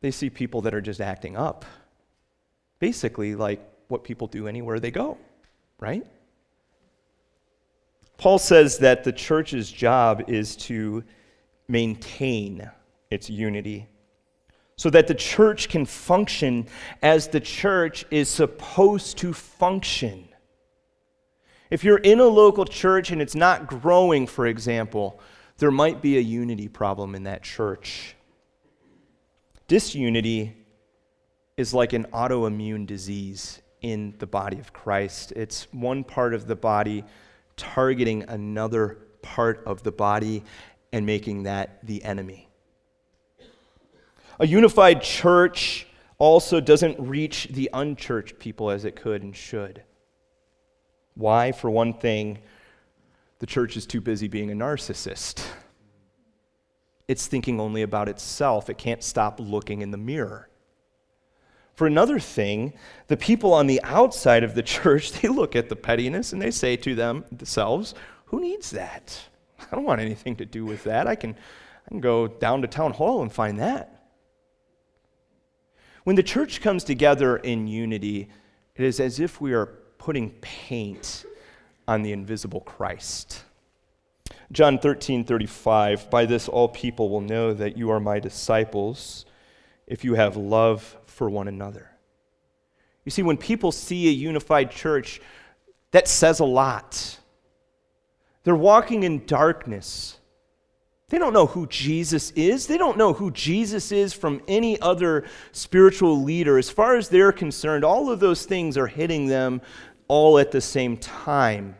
they 0.00 0.10
see 0.10 0.30
people 0.30 0.62
that 0.62 0.74
are 0.74 0.80
just 0.80 1.02
acting 1.02 1.36
up. 1.36 1.66
Basically, 2.78 3.34
like 3.34 3.60
what 3.88 4.04
people 4.04 4.26
do 4.26 4.48
anywhere 4.48 4.80
they 4.80 4.90
go, 4.90 5.18
right? 5.78 6.06
Paul 8.16 8.38
says 8.38 8.78
that 8.78 9.04
the 9.04 9.12
church's 9.12 9.70
job 9.70 10.24
is 10.28 10.56
to 10.56 11.04
maintain 11.68 12.70
its 13.10 13.28
unity 13.28 13.86
so 14.76 14.88
that 14.90 15.06
the 15.06 15.14
church 15.14 15.68
can 15.68 15.84
function 15.84 16.66
as 17.02 17.28
the 17.28 17.40
church 17.40 18.06
is 18.10 18.30
supposed 18.30 19.18
to 19.18 19.34
function. 19.34 20.27
If 21.70 21.84
you're 21.84 21.98
in 21.98 22.20
a 22.20 22.26
local 22.26 22.64
church 22.64 23.10
and 23.10 23.20
it's 23.20 23.34
not 23.34 23.66
growing, 23.66 24.26
for 24.26 24.46
example, 24.46 25.20
there 25.58 25.70
might 25.70 26.00
be 26.00 26.16
a 26.16 26.20
unity 26.20 26.68
problem 26.68 27.14
in 27.14 27.24
that 27.24 27.42
church. 27.42 28.14
Disunity 29.66 30.56
is 31.56 31.74
like 31.74 31.92
an 31.92 32.04
autoimmune 32.12 32.86
disease 32.86 33.60
in 33.82 34.14
the 34.18 34.26
body 34.26 34.58
of 34.58 34.72
Christ. 34.72 35.32
It's 35.36 35.66
one 35.72 36.04
part 36.04 36.32
of 36.32 36.46
the 36.46 36.56
body 36.56 37.04
targeting 37.56 38.22
another 38.28 38.98
part 39.20 39.62
of 39.66 39.82
the 39.82 39.92
body 39.92 40.44
and 40.92 41.04
making 41.04 41.42
that 41.42 41.84
the 41.84 42.02
enemy. 42.04 42.48
A 44.40 44.46
unified 44.46 45.02
church 45.02 45.86
also 46.18 46.60
doesn't 46.60 46.98
reach 46.98 47.48
the 47.50 47.68
unchurched 47.72 48.38
people 48.38 48.70
as 48.70 48.84
it 48.84 48.96
could 48.96 49.22
and 49.22 49.36
should. 49.36 49.82
Why? 51.18 51.50
For 51.50 51.68
one 51.68 51.94
thing, 51.94 52.38
the 53.40 53.46
church 53.46 53.76
is 53.76 53.86
too 53.86 54.00
busy 54.00 54.28
being 54.28 54.50
a 54.52 54.54
narcissist. 54.54 55.44
It's 57.08 57.26
thinking 57.26 57.60
only 57.60 57.82
about 57.82 58.08
itself. 58.08 58.70
It 58.70 58.78
can't 58.78 59.02
stop 59.02 59.40
looking 59.40 59.82
in 59.82 59.90
the 59.90 59.98
mirror. 59.98 60.48
For 61.74 61.88
another 61.88 62.20
thing, 62.20 62.72
the 63.08 63.16
people 63.16 63.52
on 63.52 63.66
the 63.66 63.80
outside 63.82 64.44
of 64.44 64.54
the 64.54 64.62
church, 64.62 65.12
they 65.20 65.28
look 65.28 65.56
at 65.56 65.68
the 65.68 65.76
pettiness 65.76 66.32
and 66.32 66.40
they 66.40 66.52
say 66.52 66.76
to 66.76 66.94
them 66.94 67.24
themselves, 67.32 67.94
Who 68.26 68.40
needs 68.40 68.70
that? 68.70 69.20
I 69.58 69.74
don't 69.74 69.84
want 69.84 70.00
anything 70.00 70.36
to 70.36 70.46
do 70.46 70.64
with 70.64 70.84
that. 70.84 71.08
I 71.08 71.16
can, 71.16 71.34
I 71.86 71.88
can 71.88 72.00
go 72.00 72.28
down 72.28 72.62
to 72.62 72.68
town 72.68 72.92
hall 72.92 73.22
and 73.22 73.32
find 73.32 73.58
that. 73.58 74.06
When 76.04 76.14
the 76.14 76.22
church 76.22 76.60
comes 76.60 76.84
together 76.84 77.36
in 77.38 77.66
unity, 77.66 78.28
it 78.76 78.84
is 78.84 79.00
as 79.00 79.18
if 79.18 79.40
we 79.40 79.52
are 79.52 79.77
putting 79.98 80.30
paint 80.40 81.24
on 81.86 82.02
the 82.02 82.12
invisible 82.12 82.60
Christ. 82.60 83.44
John 84.50 84.78
13, 84.78 85.24
35, 85.24 86.10
by 86.10 86.24
this 86.24 86.48
all 86.48 86.68
people 86.68 87.10
will 87.10 87.20
know 87.20 87.52
that 87.52 87.76
you 87.76 87.90
are 87.90 88.00
my 88.00 88.18
disciples 88.18 89.26
if 89.86 90.04
you 90.04 90.14
have 90.14 90.36
love 90.36 90.96
for 91.06 91.28
one 91.28 91.48
another. 91.48 91.90
You 93.04 93.10
see, 93.10 93.22
when 93.22 93.36
people 93.36 93.72
see 93.72 94.08
a 94.08 94.12
unified 94.12 94.70
church, 94.70 95.20
that 95.90 96.08
says 96.08 96.40
a 96.40 96.44
lot. 96.44 97.18
They're 98.44 98.54
walking 98.54 99.02
in 99.02 99.26
darkness. 99.26 100.17
They 101.10 101.18
don't 101.18 101.32
know 101.32 101.46
who 101.46 101.66
Jesus 101.66 102.32
is. 102.32 102.66
They 102.66 102.76
don't 102.76 102.98
know 102.98 103.14
who 103.14 103.30
Jesus 103.30 103.92
is 103.92 104.12
from 104.12 104.42
any 104.46 104.78
other 104.80 105.24
spiritual 105.52 106.22
leader. 106.22 106.58
As 106.58 106.68
far 106.68 106.96
as 106.96 107.08
they're 107.08 107.32
concerned, 107.32 107.82
all 107.82 108.10
of 108.10 108.20
those 108.20 108.44
things 108.44 108.76
are 108.76 108.86
hitting 108.86 109.26
them 109.26 109.62
all 110.06 110.38
at 110.38 110.50
the 110.50 110.60
same 110.60 110.98
time. 110.98 111.76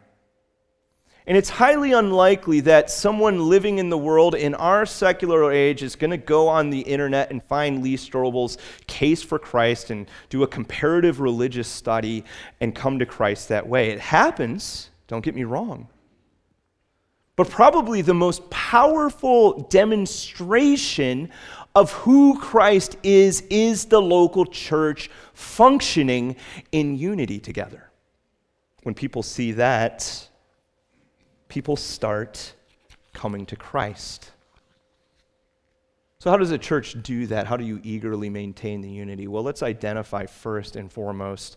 And 1.27 1.37
it's 1.37 1.51
highly 1.51 1.93
unlikely 1.93 2.61
that 2.61 2.91
someone 2.91 3.51
living 3.51 3.77
in 3.77 3.91
the 3.91 3.99
world 3.99 4.35
in 4.35 4.55
our 4.55 4.87
secular 4.87 5.53
age 5.53 5.83
is 5.83 5.95
going 5.95 6.11
to 6.11 6.17
go 6.17 6.49
on 6.49 6.71
the 6.71 6.81
internet 6.81 7.31
and 7.31 7.43
find 7.43 7.83
Lee 7.83 7.99
Strobel's 7.99 8.57
case 8.87 9.23
for 9.23 9.39
Christ 9.39 9.91
and 9.91 10.11
do 10.31 10.43
a 10.43 10.47
comparative 10.47 11.21
religious 11.21 11.69
study 11.69 12.25
and 12.63 12.75
come 12.75 12.99
to 12.99 13.05
Christ 13.05 13.51
that 13.51 13.69
way. 13.69 13.91
It 13.91 14.01
happens, 14.01 14.89
don't 15.07 15.23
get 15.23 15.35
me 15.35 15.45
wrong. 15.45 15.89
But 17.39 17.51
probably 17.51 18.03
the 18.03 18.15
most 18.15 18.51
powerful 18.51 19.61
demonstration 19.71 21.31
of 21.73 21.93
who 21.93 22.37
Christ 22.41 22.97
is 23.05 23.43
is 23.43 23.85
the 23.85 24.03
local 24.03 24.45
church 24.45 25.09
functioning 25.35 26.35
in 26.73 26.99
unity 26.99 27.39
together. 27.39 27.93
When 28.83 28.93
people 28.93 29.23
see 29.23 29.53
that, 29.53 30.29
people 31.47 31.77
start 31.77 32.55
coming 33.13 33.47
to 33.47 33.55
Christ. 33.55 34.33
So, 36.19 36.31
how 36.31 36.39
does 36.39 36.51
a 36.51 36.59
church 36.59 37.01
do 37.05 37.29
that? 37.29 37.47
How 37.47 37.57
do 37.57 37.65
you 37.65 37.81
eagerly 37.85 38.31
maintain 38.31 38.81
the 38.81 38.91
unity? 38.91 39.29
Well, 39.29 39.45
let's 39.45 39.63
identify 39.63 40.27
first 40.27 40.75
and 40.75 40.91
foremost 40.91 41.57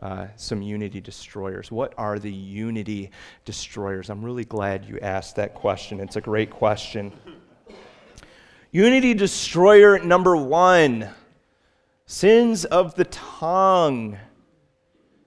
uh, 0.00 0.26
some 0.36 0.62
unity 0.62 1.00
destroyers. 1.00 1.70
What 1.72 1.94
are 1.98 2.18
the 2.18 2.32
unity 2.32 3.10
destroyers? 3.44 4.10
I'm 4.10 4.24
really 4.24 4.44
glad 4.44 4.84
you 4.84 4.98
asked 5.00 5.36
that 5.36 5.54
question. 5.54 6.00
It's 6.00 6.16
a 6.16 6.20
great 6.20 6.50
question. 6.50 7.12
unity 8.70 9.14
destroyer 9.14 9.98
number 9.98 10.36
one 10.36 11.10
sins 12.06 12.64
of 12.64 12.94
the 12.94 13.04
tongue. 13.04 14.16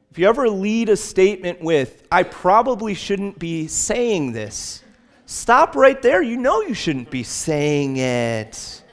If 0.09 0.19
you 0.19 0.27
ever 0.27 0.49
lead 0.49 0.89
a 0.89 0.97
statement 0.97 1.61
with, 1.61 2.05
I 2.11 2.23
probably 2.23 2.95
shouldn't 2.95 3.39
be 3.39 3.67
saying 3.67 4.33
this, 4.33 4.83
stop 5.25 5.75
right 5.75 6.01
there. 6.01 6.21
You 6.21 6.37
know 6.37 6.61
you 6.61 6.73
shouldn't 6.73 7.09
be 7.09 7.23
saying 7.23 7.97
it. 7.97 8.83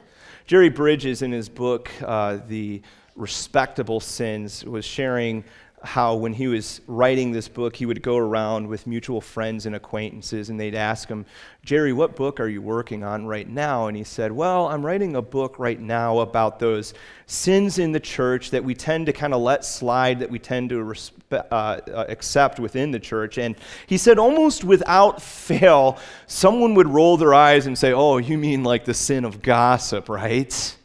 Jerry 0.46 0.68
Bridges, 0.68 1.22
in 1.22 1.32
his 1.32 1.48
book, 1.48 1.90
uh, 2.02 2.38
The 2.46 2.82
Respectable 3.16 4.00
Sins, 4.00 4.64
was 4.64 4.84
sharing 4.84 5.44
how 5.82 6.14
when 6.14 6.32
he 6.32 6.48
was 6.48 6.80
writing 6.86 7.32
this 7.32 7.48
book, 7.48 7.76
he 7.76 7.86
would 7.86 8.02
go 8.02 8.16
around 8.16 8.66
with 8.66 8.86
mutual 8.86 9.20
friends 9.20 9.66
and 9.66 9.74
acquaintances, 9.74 10.50
and 10.50 10.58
they'd 10.58 10.74
ask 10.74 11.08
him, 11.08 11.24
Jerry, 11.64 11.92
what 11.92 12.16
book 12.16 12.40
are 12.40 12.48
you 12.48 12.60
working 12.60 13.04
on 13.04 13.26
right 13.26 13.48
now? 13.48 13.86
And 13.86 13.96
he 13.96 14.04
said, 14.04 14.32
Well, 14.32 14.68
I'm 14.68 14.84
writing 14.84 15.16
a 15.16 15.22
book 15.22 15.58
right 15.58 15.78
now 15.78 16.18
about 16.20 16.58
those 16.58 16.94
sins 17.26 17.78
in 17.78 17.92
the 17.92 18.00
church 18.00 18.50
that 18.50 18.64
we 18.64 18.74
tend 18.74 19.06
to 19.06 19.12
kind 19.12 19.32
of 19.34 19.40
let 19.40 19.64
slide, 19.64 20.20
that 20.20 20.30
we 20.30 20.38
tend 20.38 20.70
to 20.70 20.76
respe- 20.76 21.46
uh, 21.50 21.54
uh, 21.54 22.04
accept 22.08 22.58
within 22.58 22.90
the 22.90 23.00
church. 23.00 23.38
And 23.38 23.54
he 23.86 23.98
said, 23.98 24.18
almost 24.18 24.64
without 24.64 25.22
fail, 25.22 25.98
someone 26.26 26.74
would 26.74 26.88
roll 26.88 27.16
their 27.16 27.34
eyes 27.34 27.66
and 27.66 27.78
say, 27.78 27.92
Oh, 27.92 28.16
you 28.16 28.38
mean 28.38 28.64
like 28.64 28.84
the 28.84 28.94
sin 28.94 29.24
of 29.24 29.42
gossip, 29.42 30.08
right? 30.08 30.76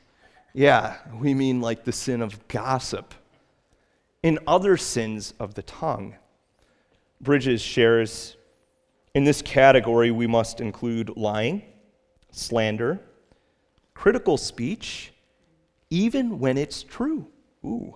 Yeah, 0.53 0.97
we 1.19 1.33
mean 1.33 1.61
like 1.61 1.83
the 1.83 1.91
sin 1.91 2.21
of 2.21 2.47
gossip 2.47 3.13
and 4.23 4.39
other 4.47 4.77
sins 4.77 5.33
of 5.39 5.53
the 5.53 5.63
tongue. 5.63 6.15
Bridges 7.21 7.61
shares 7.61 8.37
in 9.13 9.23
this 9.25 9.41
category, 9.41 10.09
we 10.09 10.25
must 10.25 10.59
include 10.59 11.15
lying, 11.15 11.61
slander, 12.31 12.99
critical 13.93 14.37
speech, 14.37 15.13
even 15.89 16.39
when 16.39 16.57
it's 16.57 16.81
true. 16.81 17.27
Ooh. 17.63 17.95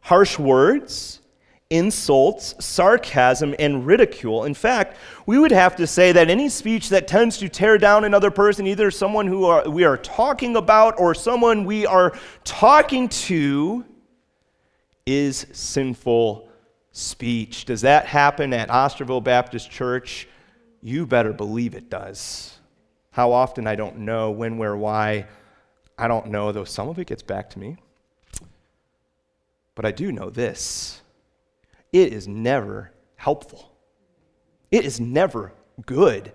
Harsh 0.00 0.38
words, 0.38 1.20
insults, 1.68 2.54
sarcasm, 2.64 3.54
and 3.58 3.86
ridicule. 3.86 4.44
In 4.44 4.54
fact, 4.54 4.96
we 5.26 5.38
would 5.38 5.52
have 5.52 5.76
to 5.76 5.86
say 5.86 6.12
that 6.12 6.30
any 6.30 6.48
speech 6.48 6.88
that 6.88 7.06
tends 7.06 7.36
to 7.38 7.48
tear 7.50 7.76
down 7.76 8.04
another 8.04 8.30
person, 8.30 8.66
either 8.66 8.90
someone 8.90 9.26
who 9.26 9.44
are, 9.44 9.68
we 9.68 9.84
are 9.84 9.98
talking 9.98 10.56
about 10.56 10.98
or 10.98 11.14
someone 11.14 11.66
we 11.66 11.84
are 11.84 12.18
talking 12.44 13.10
to, 13.10 13.84
is 15.08 15.46
sinful 15.52 16.46
speech. 16.92 17.64
Does 17.64 17.80
that 17.80 18.04
happen 18.04 18.52
at 18.52 18.68
Osterville 18.68 19.24
Baptist 19.24 19.70
Church? 19.70 20.28
You 20.82 21.06
better 21.06 21.32
believe 21.32 21.74
it 21.74 21.88
does. 21.88 22.58
How 23.10 23.32
often, 23.32 23.66
I 23.66 23.74
don't 23.74 24.00
know. 24.00 24.30
When, 24.30 24.58
where, 24.58 24.76
why, 24.76 25.26
I 25.96 26.08
don't 26.08 26.26
know, 26.26 26.52
though 26.52 26.64
some 26.64 26.90
of 26.90 26.98
it 26.98 27.06
gets 27.06 27.22
back 27.22 27.48
to 27.50 27.58
me. 27.58 27.78
But 29.74 29.86
I 29.86 29.92
do 29.92 30.12
know 30.12 30.28
this 30.28 31.00
it 31.90 32.12
is 32.12 32.28
never 32.28 32.92
helpful. 33.16 33.72
It 34.70 34.84
is 34.84 35.00
never 35.00 35.54
good. 35.86 36.32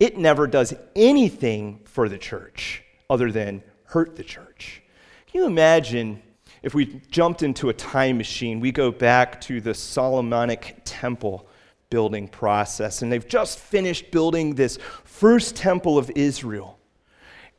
It 0.00 0.18
never 0.18 0.48
does 0.48 0.74
anything 0.96 1.80
for 1.84 2.08
the 2.08 2.18
church 2.18 2.82
other 3.08 3.30
than 3.30 3.62
hurt 3.84 4.16
the 4.16 4.24
church. 4.24 4.82
Can 5.26 5.42
you 5.42 5.46
imagine 5.46 6.22
if 6.66 6.74
we 6.74 7.00
jumped 7.10 7.42
into 7.42 7.70
a 7.70 7.72
time 7.72 8.18
machine? 8.18 8.60
We 8.60 8.72
go 8.72 8.90
back 8.90 9.40
to 9.42 9.60
the 9.60 9.72
Solomonic 9.72 10.82
temple 10.84 11.46
building 11.88 12.28
process, 12.28 13.00
and 13.00 13.10
they've 13.10 13.26
just 13.26 13.58
finished 13.58 14.10
building 14.10 14.54
this 14.54 14.78
first 15.04 15.56
temple 15.56 15.96
of 15.96 16.10
Israel 16.14 16.76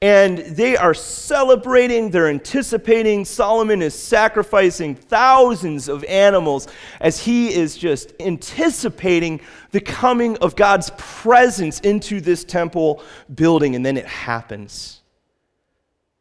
and 0.02 0.38
they 0.38 0.78
are 0.78 0.94
celebrating, 0.94 2.12
they're 2.12 2.30
anticipating. 2.30 3.26
Solomon 3.26 3.82
is 3.82 3.96
sacrificing 3.96 4.94
thousands 4.94 5.90
of 5.90 6.04
animals 6.04 6.68
as 7.02 7.20
he 7.20 7.52
is 7.52 7.76
just 7.76 8.14
anticipating 8.20 9.42
the 9.72 9.82
coming 9.82 10.38
of 10.38 10.56
God's 10.56 10.92
presence 10.98 11.80
into 11.80 12.22
this 12.22 12.44
temple 12.44 13.02
building. 13.34 13.76
And 13.76 13.84
then 13.84 13.98
it 13.98 14.06
happens. 14.06 15.02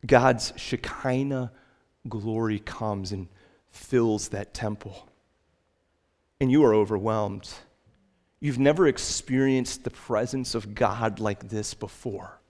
God's 0.06 0.54
Shekinah 0.56 1.52
glory 2.08 2.58
comes 2.60 3.12
and 3.12 3.28
fills 3.70 4.28
that 4.28 4.54
temple. 4.54 5.08
And 6.40 6.50
you 6.50 6.64
are 6.64 6.74
overwhelmed. 6.74 7.48
You've 8.40 8.58
never 8.58 8.86
experienced 8.86 9.84
the 9.84 9.90
presence 9.90 10.54
of 10.54 10.74
God 10.74 11.20
like 11.20 11.48
this 11.48 11.74
before. 11.74 12.40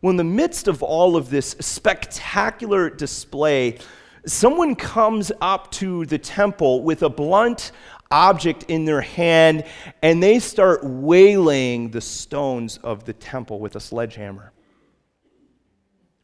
Well, 0.00 0.10
in 0.10 0.16
the 0.16 0.24
midst 0.24 0.68
of 0.68 0.82
all 0.82 1.16
of 1.16 1.30
this 1.30 1.56
spectacular 1.60 2.88
display, 2.90 3.78
someone 4.26 4.74
comes 4.74 5.32
up 5.40 5.70
to 5.72 6.06
the 6.06 6.18
temple 6.18 6.82
with 6.82 7.02
a 7.02 7.08
blunt 7.08 7.72
object 8.10 8.64
in 8.68 8.84
their 8.84 9.00
hand 9.00 9.64
and 10.02 10.22
they 10.22 10.38
start 10.38 10.80
waylaying 10.82 11.90
the 11.90 12.00
stones 12.00 12.78
of 12.78 13.04
the 13.04 13.12
temple 13.12 13.60
with 13.60 13.76
a 13.76 13.80
sledgehammer. 13.80 14.52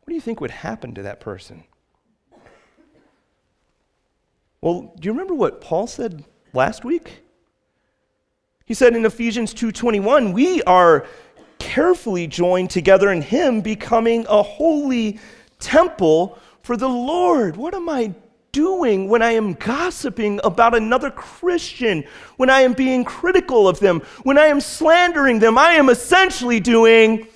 What 0.00 0.10
do 0.10 0.14
you 0.14 0.20
think 0.20 0.40
would 0.40 0.50
happen 0.50 0.94
to 0.94 1.02
that 1.02 1.20
person? 1.20 1.64
Well, 4.64 4.94
do 4.98 5.06
you 5.06 5.12
remember 5.12 5.34
what 5.34 5.60
Paul 5.60 5.86
said 5.86 6.24
last 6.54 6.86
week? 6.86 7.22
He 8.64 8.72
said 8.72 8.96
in 8.96 9.04
Ephesians 9.04 9.52
2:21, 9.52 10.32
"We 10.32 10.62
are 10.62 11.04
carefully 11.58 12.26
joined 12.26 12.70
together 12.70 13.12
in 13.12 13.20
Him, 13.20 13.60
becoming 13.60 14.24
a 14.26 14.42
holy 14.42 15.18
temple 15.60 16.38
for 16.62 16.78
the 16.78 16.88
Lord. 16.88 17.58
What 17.58 17.74
am 17.74 17.90
I 17.90 18.14
doing 18.52 19.10
when 19.10 19.20
I 19.20 19.32
am 19.32 19.52
gossiping 19.52 20.40
about 20.42 20.74
another 20.74 21.10
Christian, 21.10 22.02
when 22.38 22.48
I 22.48 22.62
am 22.62 22.72
being 22.72 23.04
critical 23.04 23.68
of 23.68 23.80
them, 23.80 24.00
when 24.22 24.38
I 24.38 24.46
am 24.46 24.62
slandering 24.62 25.40
them? 25.40 25.58
I 25.58 25.74
am 25.74 25.90
essentially 25.90 26.58
doing. 26.58 27.26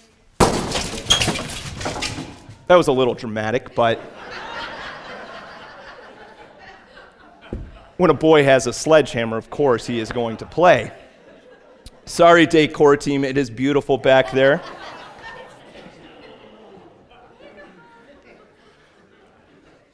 That 2.68 2.76
was 2.76 2.88
a 2.88 2.92
little 2.92 3.12
dramatic, 3.12 3.74
but. 3.74 4.00
When 7.98 8.11
a 8.11 8.14
boy 8.14 8.44
has 8.44 8.66
a 8.66 8.72
sledgehammer, 8.72 9.37
of 9.37 9.50
course, 9.50 9.87
he 9.87 9.98
is 9.98 10.11
going 10.11 10.37
to 10.38 10.46
play. 10.46 10.90
Sorry, 12.06 12.46
decor 12.46 12.96
team, 12.96 13.24
it 13.24 13.37
is 13.37 13.50
beautiful 13.50 13.98
back 13.98 14.30
there. 14.30 14.62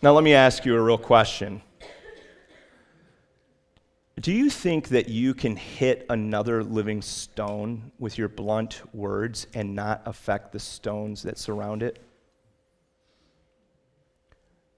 Now, 0.01 0.13
let 0.13 0.23
me 0.23 0.35
ask 0.35 0.67
you 0.67 0.77
a 0.77 0.81
real 0.81 0.99
question. 0.99 1.63
Do 4.21 4.33
you 4.33 4.51
think 4.51 4.89
that 4.89 5.09
you 5.09 5.33
can 5.33 5.57
hit 5.57 6.05
another 6.11 6.63
living 6.63 7.01
stone 7.01 7.91
with 7.99 8.19
your 8.19 8.29
blunt 8.29 8.83
words 8.95 9.47
and 9.55 9.75
not 9.75 10.03
affect 10.05 10.53
the 10.53 10.61
stones 10.61 11.23
that 11.23 11.39
surround 11.39 11.83
it? 11.83 12.01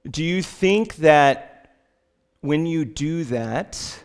Do 0.08 0.22
you 0.22 0.42
think 0.42 0.96
that 0.96 1.55
when 2.40 2.66
you 2.66 2.84
do 2.84 3.24
that, 3.24 4.04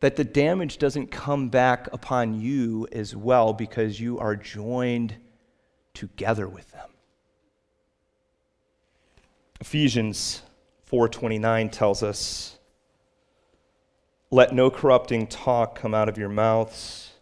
that 0.00 0.16
the 0.16 0.24
damage 0.24 0.78
doesn't 0.78 1.10
come 1.10 1.48
back 1.48 1.88
upon 1.92 2.40
you 2.40 2.86
as 2.92 3.16
well 3.16 3.52
because 3.52 4.00
you 4.00 4.18
are 4.18 4.36
joined 4.36 5.16
together 5.94 6.48
with 6.48 6.70
them. 6.72 6.90
Ephesians 9.60 10.42
4:29 10.84 11.70
tells 11.70 12.02
us, 12.02 12.58
"Let 14.30 14.52
no 14.52 14.70
corrupting 14.70 15.28
talk 15.28 15.74
come 15.74 15.94
out 15.94 16.08
of 16.08 16.18
your 16.18 16.28
mouths, 16.28 17.12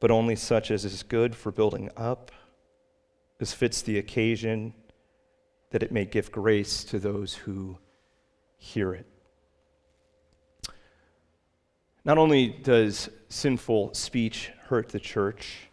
but 0.00 0.10
only 0.10 0.34
such 0.34 0.70
as 0.70 0.84
is 0.84 1.02
good 1.02 1.36
for 1.36 1.52
building 1.52 1.90
up, 1.96 2.32
as 3.38 3.52
fits 3.52 3.82
the 3.82 3.98
occasion, 3.98 4.74
that 5.70 5.82
it 5.82 5.92
may 5.92 6.06
give 6.06 6.32
grace 6.32 6.82
to 6.84 6.98
those 6.98 7.34
who 7.34 7.78
hear 8.60 8.94
it." 8.94 9.06
Not 12.04 12.16
only 12.16 12.48
does 12.48 13.10
sinful 13.28 13.94
speech 13.94 14.50
hurt 14.68 14.90
the 14.90 15.00
church, 15.00 15.68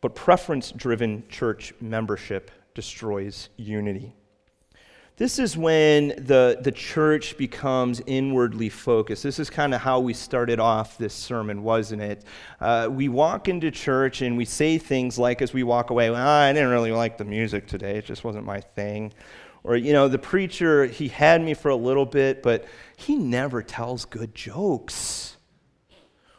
but 0.00 0.14
preference 0.14 0.70
driven 0.70 1.24
church 1.28 1.74
membership 1.80 2.50
destroys 2.74 3.48
unity. 3.56 4.14
This 5.16 5.38
is 5.38 5.56
when 5.56 6.08
the, 6.08 6.58
the 6.60 6.72
church 6.72 7.38
becomes 7.38 8.02
inwardly 8.04 8.68
focused. 8.68 9.22
This 9.22 9.38
is 9.38 9.48
kind 9.48 9.72
of 9.72 9.80
how 9.80 10.00
we 10.00 10.12
started 10.12 10.58
off 10.58 10.98
this 10.98 11.14
sermon, 11.14 11.62
wasn't 11.62 12.02
it? 12.02 12.24
Uh, 12.60 12.88
we 12.90 13.08
walk 13.08 13.48
into 13.48 13.70
church 13.70 14.22
and 14.22 14.36
we 14.36 14.44
say 14.44 14.76
things 14.76 15.16
like, 15.16 15.40
as 15.40 15.52
we 15.52 15.62
walk 15.62 15.90
away, 15.90 16.10
well, 16.10 16.26
I 16.26 16.52
didn't 16.52 16.70
really 16.70 16.90
like 16.90 17.16
the 17.16 17.24
music 17.24 17.68
today, 17.68 17.98
it 17.98 18.06
just 18.06 18.24
wasn't 18.24 18.44
my 18.44 18.60
thing. 18.60 19.12
Or, 19.64 19.76
you 19.76 19.94
know, 19.94 20.08
the 20.08 20.18
preacher, 20.18 20.84
he 20.84 21.08
had 21.08 21.42
me 21.42 21.54
for 21.54 21.70
a 21.70 21.76
little 21.76 22.04
bit, 22.04 22.42
but 22.42 22.66
he 22.96 23.16
never 23.16 23.62
tells 23.62 24.04
good 24.04 24.34
jokes. 24.34 25.38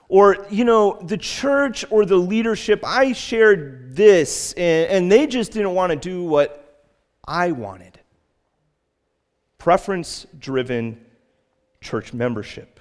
Or, 0.08 0.46
you 0.52 0.64
know, 0.64 1.00
the 1.02 1.18
church 1.18 1.84
or 1.90 2.06
the 2.06 2.18
leadership, 2.18 2.82
I 2.86 3.14
shared 3.14 3.96
this, 3.96 4.54
and, 4.54 4.90
and 4.92 5.12
they 5.12 5.26
just 5.26 5.52
didn't 5.52 5.74
want 5.74 5.92
to 5.92 5.96
do 5.96 6.24
what 6.24 6.86
I 7.28 7.52
wanted. 7.52 8.00
Preference 9.58 10.28
driven 10.38 11.04
church 11.82 12.14
membership. 12.14 12.80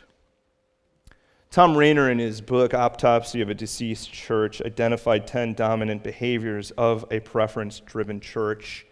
Tom 1.50 1.76
Rainer, 1.78 2.11
in 2.11 2.18
his 2.18 2.42
book 2.42 2.74
Autopsy 2.74 3.40
of 3.40 3.48
a 3.48 3.54
Deceased 3.54 4.12
Church, 4.12 4.61
identified 4.61 5.26
10 5.26 5.54
dominant 5.54 6.02
behaviors 6.02 6.72
of 6.72 7.07
a 7.11 7.20
preference 7.20 7.80
driven 7.80 8.20
church. 8.20 8.85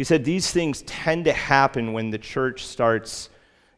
He 0.00 0.04
said 0.04 0.24
these 0.24 0.50
things 0.50 0.80
tend 0.86 1.26
to 1.26 1.32
happen 1.34 1.92
when 1.92 2.08
the 2.08 2.16
church 2.16 2.64
starts 2.64 3.28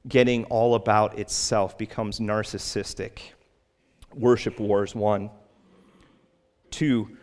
getting 0.07 0.45
all 0.45 0.77
about 0.77 1.19
itself, 1.19 1.77
becomes 1.77 2.21
narcissistic. 2.21 3.19
Worship 4.15 4.61
wars, 4.61 4.95
one. 4.95 5.31
Two, 6.71 7.17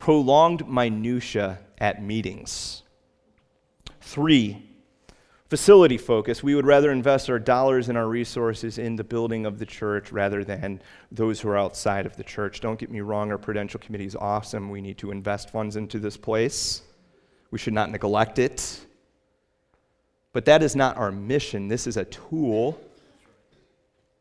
prolonged 0.00 0.66
minutia 0.68 1.60
at 1.78 2.02
meetings. 2.02 2.82
Three, 4.00 4.68
facility 5.48 5.96
focus. 5.96 6.42
We 6.42 6.56
would 6.56 6.66
rather 6.66 6.90
invest 6.90 7.30
our 7.30 7.38
dollars 7.38 7.88
and 7.88 7.96
our 7.96 8.08
resources 8.08 8.78
in 8.78 8.96
the 8.96 9.04
building 9.04 9.46
of 9.46 9.60
the 9.60 9.66
church 9.66 10.10
rather 10.10 10.42
than 10.42 10.82
those 11.12 11.40
who 11.40 11.50
are 11.50 11.56
outside 11.56 12.04
of 12.04 12.16
the 12.16 12.24
church. 12.24 12.60
Don't 12.60 12.80
get 12.80 12.90
me 12.90 13.00
wrong, 13.00 13.30
our 13.30 13.38
prudential 13.38 13.78
committee 13.78 14.06
is 14.06 14.16
awesome. 14.16 14.70
We 14.70 14.80
need 14.80 14.98
to 14.98 15.12
invest 15.12 15.50
funds 15.50 15.76
into 15.76 16.00
this 16.00 16.16
place. 16.16 16.82
We 17.50 17.58
should 17.58 17.72
not 17.72 17.90
neglect 17.90 18.38
it. 18.38 18.80
But 20.32 20.44
that 20.44 20.62
is 20.62 20.76
not 20.76 20.96
our 20.96 21.10
mission. 21.10 21.68
This 21.68 21.86
is 21.86 21.96
a 21.96 22.04
tool, 22.04 22.80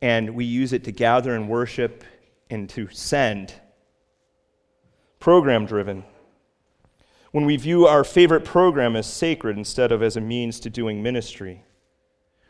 and 0.01 0.33
we 0.33 0.45
use 0.45 0.73
it 0.73 0.83
to 0.85 0.91
gather 0.91 1.35
and 1.35 1.47
worship 1.47 2.03
and 2.49 2.67
to 2.69 2.89
send. 2.91 3.53
Program 5.19 5.65
driven. 5.65 6.03
When 7.31 7.45
we 7.45 7.57
view 7.57 7.85
our 7.85 8.03
favorite 8.03 8.43
program 8.43 8.95
as 8.95 9.05
sacred 9.05 9.55
instead 9.57 9.91
of 9.91 10.01
as 10.01 10.17
a 10.17 10.21
means 10.21 10.59
to 10.61 10.69
doing 10.69 11.03
ministry. 11.03 11.63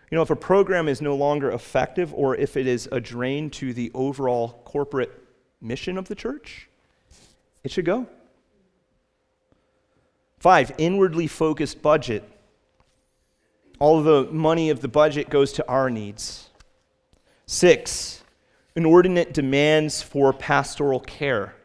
You 0.09 0.15
know, 0.15 0.21
if 0.21 0.29
a 0.29 0.35
program 0.35 0.87
is 0.87 1.01
no 1.01 1.15
longer 1.15 1.51
effective 1.51 2.13
or 2.13 2.35
if 2.35 2.55
it 2.55 2.65
is 2.65 2.87
a 2.91 3.01
drain 3.01 3.49
to 3.51 3.73
the 3.73 3.91
overall 3.93 4.61
corporate 4.63 5.11
mission 5.61 5.97
of 5.97 6.07
the 6.07 6.15
church, 6.15 6.69
it 7.63 7.71
should 7.71 7.85
go. 7.85 8.07
Five, 10.39 10.71
inwardly 10.77 11.27
focused 11.27 11.81
budget. 11.81 12.23
All 13.77 14.01
the 14.01 14.23
money 14.31 14.69
of 14.69 14.81
the 14.81 14.87
budget 14.87 15.29
goes 15.29 15.51
to 15.53 15.67
our 15.67 15.89
needs. 15.89 16.49
Six, 17.45 18.23
inordinate 18.75 19.33
demands 19.33 20.01
for 20.01 20.31
pastoral 20.31 21.01
care. 21.01 21.55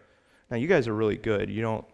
Now, 0.51 0.57
you 0.57 0.67
guys 0.67 0.89
are 0.89 0.95
really 0.95 1.17
good. 1.17 1.51
You 1.51 1.63
don't 1.63 1.85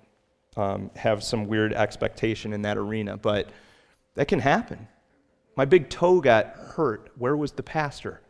um, 0.56 0.90
have 0.96 1.22
some 1.22 1.46
weird 1.46 1.72
expectation 1.74 2.52
in 2.52 2.62
that 2.62 2.78
arena, 2.78 3.16
but 3.16 3.50
that 4.14 4.28
can 4.28 4.40
happen. 4.40 4.88
My 5.56 5.64
big 5.66 5.90
toe 5.90 6.20
got 6.20 6.46
hurt. 6.46 7.10
Where 7.16 7.36
was 7.36 7.52
the 7.52 7.62
pastor? 7.62 8.20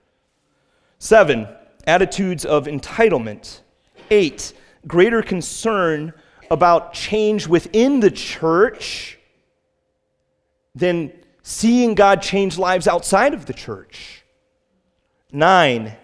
Seven, 0.99 1.47
attitudes 1.87 2.45
of 2.45 2.67
entitlement. 2.67 3.61
Eight, 4.11 4.53
greater 4.87 5.23
concern 5.23 6.13
about 6.51 6.93
change 6.93 7.47
within 7.47 8.01
the 8.01 8.11
church 8.11 9.19
than 10.75 11.13
seeing 11.43 11.95
God 11.95 12.23
change 12.23 12.59
lives 12.59 12.87
outside 12.89 13.35
of 13.35 13.47
the 13.47 13.53
church. 13.53 14.23
Nine, 15.33 15.97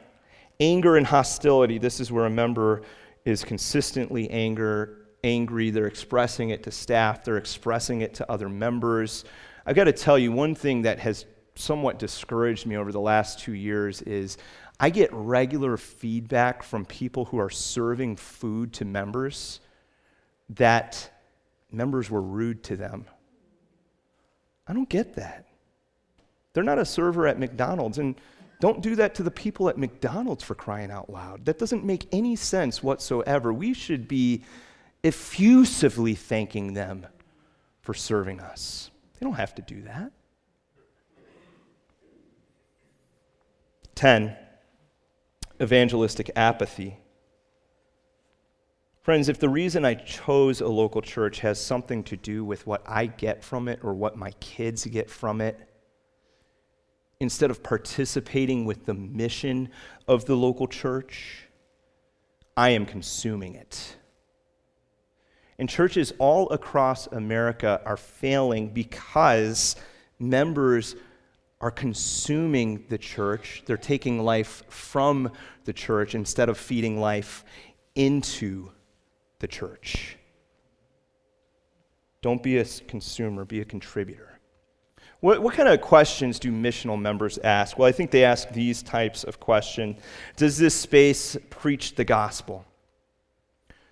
anger 0.60 0.96
and 0.96 1.06
hostility. 1.06 1.78
This 1.78 2.00
is 2.00 2.12
where 2.12 2.26
a 2.26 2.30
member 2.30 2.82
is 3.24 3.44
consistently 3.44 4.30
anger, 4.30 5.06
angry. 5.24 5.70
They're 5.70 5.86
expressing 5.86 6.50
it 6.50 6.62
to 6.64 6.70
staff, 6.70 7.24
they're 7.24 7.38
expressing 7.38 8.02
it 8.02 8.14
to 8.14 8.30
other 8.30 8.48
members. 8.48 9.24
I've 9.64 9.74
got 9.74 9.84
to 9.84 9.92
tell 9.92 10.16
you, 10.16 10.30
one 10.30 10.54
thing 10.54 10.82
that 10.82 11.00
has 11.00 11.26
somewhat 11.56 11.98
discouraged 11.98 12.66
me 12.66 12.76
over 12.76 12.92
the 12.92 13.00
last 13.00 13.40
two 13.40 13.54
years 13.54 14.00
is 14.02 14.38
I 14.78 14.90
get 14.90 15.12
regular 15.12 15.76
feedback 15.76 16.62
from 16.62 16.84
people 16.84 17.24
who 17.24 17.38
are 17.38 17.50
serving 17.50 18.16
food 18.16 18.72
to 18.74 18.84
members 18.84 19.60
that 20.50 21.10
members 21.70 22.10
were 22.10 22.22
rude 22.22 22.62
to 22.64 22.76
them. 22.76 23.06
I 24.66 24.72
don't 24.72 24.88
get 24.88 25.14
that. 25.14 25.46
They're 26.52 26.64
not 26.64 26.78
a 26.78 26.84
server 26.84 27.26
at 27.26 27.38
McDonald's, 27.38 27.98
and 27.98 28.14
don't 28.60 28.80
do 28.80 28.96
that 28.96 29.14
to 29.16 29.22
the 29.22 29.30
people 29.30 29.68
at 29.68 29.76
McDonald's 29.76 30.42
for 30.42 30.54
crying 30.54 30.90
out 30.90 31.10
loud. 31.10 31.44
That 31.44 31.58
doesn't 31.58 31.84
make 31.84 32.06
any 32.12 32.36
sense 32.36 32.82
whatsoever. 32.82 33.52
We 33.52 33.74
should 33.74 34.08
be 34.08 34.42
effusively 35.04 36.14
thanking 36.14 36.72
them 36.72 37.06
for 37.82 37.94
serving 37.94 38.40
us. 38.40 38.90
They 39.18 39.24
don't 39.24 39.34
have 39.34 39.54
to 39.56 39.62
do 39.62 39.82
that. 39.82 40.12
10. 43.94 44.36
Evangelistic 45.60 46.30
apathy. 46.36 46.98
Friends, 49.06 49.28
if 49.28 49.38
the 49.38 49.48
reason 49.48 49.84
I 49.84 49.94
chose 49.94 50.60
a 50.60 50.66
local 50.66 51.00
church 51.00 51.38
has 51.38 51.64
something 51.64 52.02
to 52.02 52.16
do 52.16 52.44
with 52.44 52.66
what 52.66 52.82
I 52.84 53.06
get 53.06 53.44
from 53.44 53.68
it 53.68 53.78
or 53.84 53.94
what 53.94 54.16
my 54.16 54.32
kids 54.40 54.84
get 54.84 55.08
from 55.08 55.40
it, 55.40 55.56
instead 57.20 57.52
of 57.52 57.62
participating 57.62 58.64
with 58.64 58.84
the 58.84 58.94
mission 58.94 59.68
of 60.08 60.24
the 60.24 60.34
local 60.34 60.66
church, 60.66 61.46
I 62.56 62.70
am 62.70 62.84
consuming 62.84 63.54
it. 63.54 63.96
And 65.56 65.68
churches 65.68 66.12
all 66.18 66.50
across 66.50 67.06
America 67.06 67.80
are 67.84 67.96
failing 67.96 68.70
because 68.70 69.76
members 70.18 70.96
are 71.60 71.70
consuming 71.70 72.84
the 72.88 72.98
church. 72.98 73.62
They're 73.66 73.76
taking 73.76 74.24
life 74.24 74.64
from 74.68 75.30
the 75.64 75.72
church 75.72 76.16
instead 76.16 76.48
of 76.48 76.58
feeding 76.58 76.98
life 76.98 77.44
into 77.94 78.72
the 79.38 79.48
church. 79.48 80.16
Don't 82.22 82.42
be 82.42 82.58
a 82.58 82.64
consumer, 82.64 83.44
be 83.44 83.60
a 83.60 83.64
contributor. 83.64 84.36
What, 85.20 85.42
what 85.42 85.54
kind 85.54 85.68
of 85.68 85.80
questions 85.80 86.38
do 86.38 86.52
missional 86.52 87.00
members 87.00 87.38
ask? 87.38 87.78
Well, 87.78 87.88
I 87.88 87.92
think 87.92 88.10
they 88.10 88.24
ask 88.24 88.48
these 88.50 88.82
types 88.82 89.24
of 89.24 89.40
questions 89.40 90.00
Does 90.36 90.58
this 90.58 90.74
space 90.74 91.36
preach 91.50 91.94
the 91.94 92.04
gospel? 92.04 92.64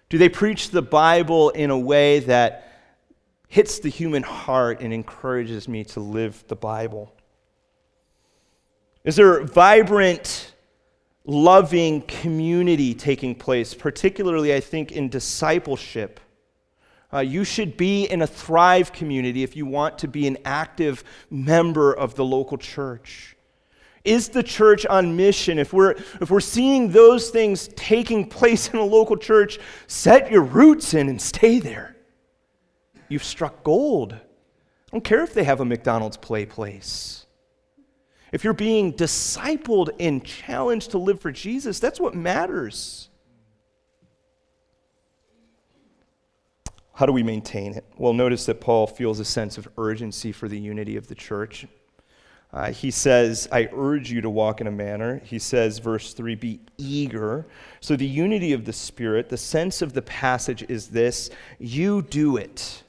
Do 0.09 0.19
they 0.19 0.29
preach 0.29 0.71
the 0.71 0.83
Bible 0.83 1.51
in 1.51 1.71
a 1.71 1.79
way 1.79 2.21
that 2.21 2.73
hits 3.49 3.79
the 3.79 3.89
human 3.89 4.23
heart 4.23 4.81
and 4.81 4.93
encourages 4.93 5.69
me 5.69 5.85
to 5.85 6.01
live 6.01 6.45
the 6.49 6.57
Bible? 6.57 7.13
Is 9.05 9.17
there 9.17 9.45
vibrant 9.45 10.54
loving 11.27 12.03
community 12.03 12.95
taking 12.95 13.35
place, 13.35 13.75
particularly, 13.75 14.55
I 14.55 14.61
think, 14.61 14.93
in 14.93 15.09
discipleship. 15.09 16.21
Uh, 17.13 17.21
you 17.21 17.45
should 17.45 17.77
be 17.77 18.05
in 18.05 18.23
a 18.23 18.27
Thrive 18.27 18.93
community 18.93 19.43
if 19.43 19.57
you 19.57 19.67
want 19.67 19.99
to 19.99 20.09
be 20.09 20.27
an 20.27 20.37
active 20.45 21.05
member 21.31 21.93
of 21.93 22.15
the 22.15 22.25
local 22.25 22.59
church. 22.59 23.37
Is 24.05 24.29
the 24.29 24.43
church 24.43 24.85
on 24.85 25.17
mission? 25.17 25.59
If 25.59 25.73
we're, 25.73 25.93
if 26.21 26.31
we're 26.31 26.41
seeing 26.41 26.91
those 26.91 27.31
things 27.31 27.69
taking 27.69 28.29
place 28.29 28.69
in 28.69 28.79
a 28.79 28.85
local 28.85 29.17
church, 29.17 29.59
set 29.87 30.31
your 30.31 30.43
roots 30.43 30.93
in 30.93 31.09
and 31.09 31.21
stay 31.21 31.59
there. 31.59 31.97
You've 33.09 33.25
struck 33.25 33.63
gold. 33.65 34.13
I 34.13 34.19
don't 34.91 35.05
care 35.05 35.23
if 35.23 35.33
they 35.33 35.45
have 35.45 35.61
a 35.61 35.65
McDonald's 35.65 36.19
play 36.19 36.45
place 36.45 37.24
if 38.35 38.43
you're 38.43 38.53
being 38.53 38.93
discipled 38.93 39.91
and 40.01 40.25
challenged 40.25 40.91
to 40.91 40.99
live 40.99 41.21
for 41.21 41.31
Jesus, 41.31 41.79
that's 41.79 42.01
what 42.01 42.17
matters. 42.17 43.09
How 46.95 47.07
do 47.07 47.13
we 47.13 47.23
maintain 47.23 47.75
it? 47.75 47.85
Well, 47.97 48.13
notice 48.13 48.45
that 48.47 48.61
Paul 48.61 48.89
feels 48.89 49.21
a 49.21 49.25
sense 49.25 49.57
of 49.57 49.69
urgency 49.79 50.33
for 50.33 50.49
the 50.49 50.59
unity 50.59 50.97
of 50.97 51.07
the 51.07 51.15
church. 51.15 51.69
Uh, 52.53 52.73
he 52.73 52.91
says, 52.91 53.49
I 53.53 53.69
urge 53.73 54.11
you 54.11 54.21
to 54.23 54.31
walk 54.31 54.61
in 54.61 54.67
a 54.67 54.73
manner. 54.73 55.21
He 55.25 55.39
says, 55.39 55.79
verse 55.79 56.13
3, 56.13 56.35
be 56.35 56.61
eager. 56.77 57.47
So, 57.81 57.95
the 57.95 58.05
unity 58.05 58.53
of 58.53 58.65
the 58.65 58.73
Spirit, 58.73 59.29
the 59.29 59.37
sense 59.37 59.81
of 59.81 59.93
the 59.93 60.03
passage 60.03 60.65
is 60.69 60.89
this 60.89 61.31
you 61.61 62.03
do 62.03 62.37
it. 62.37 62.84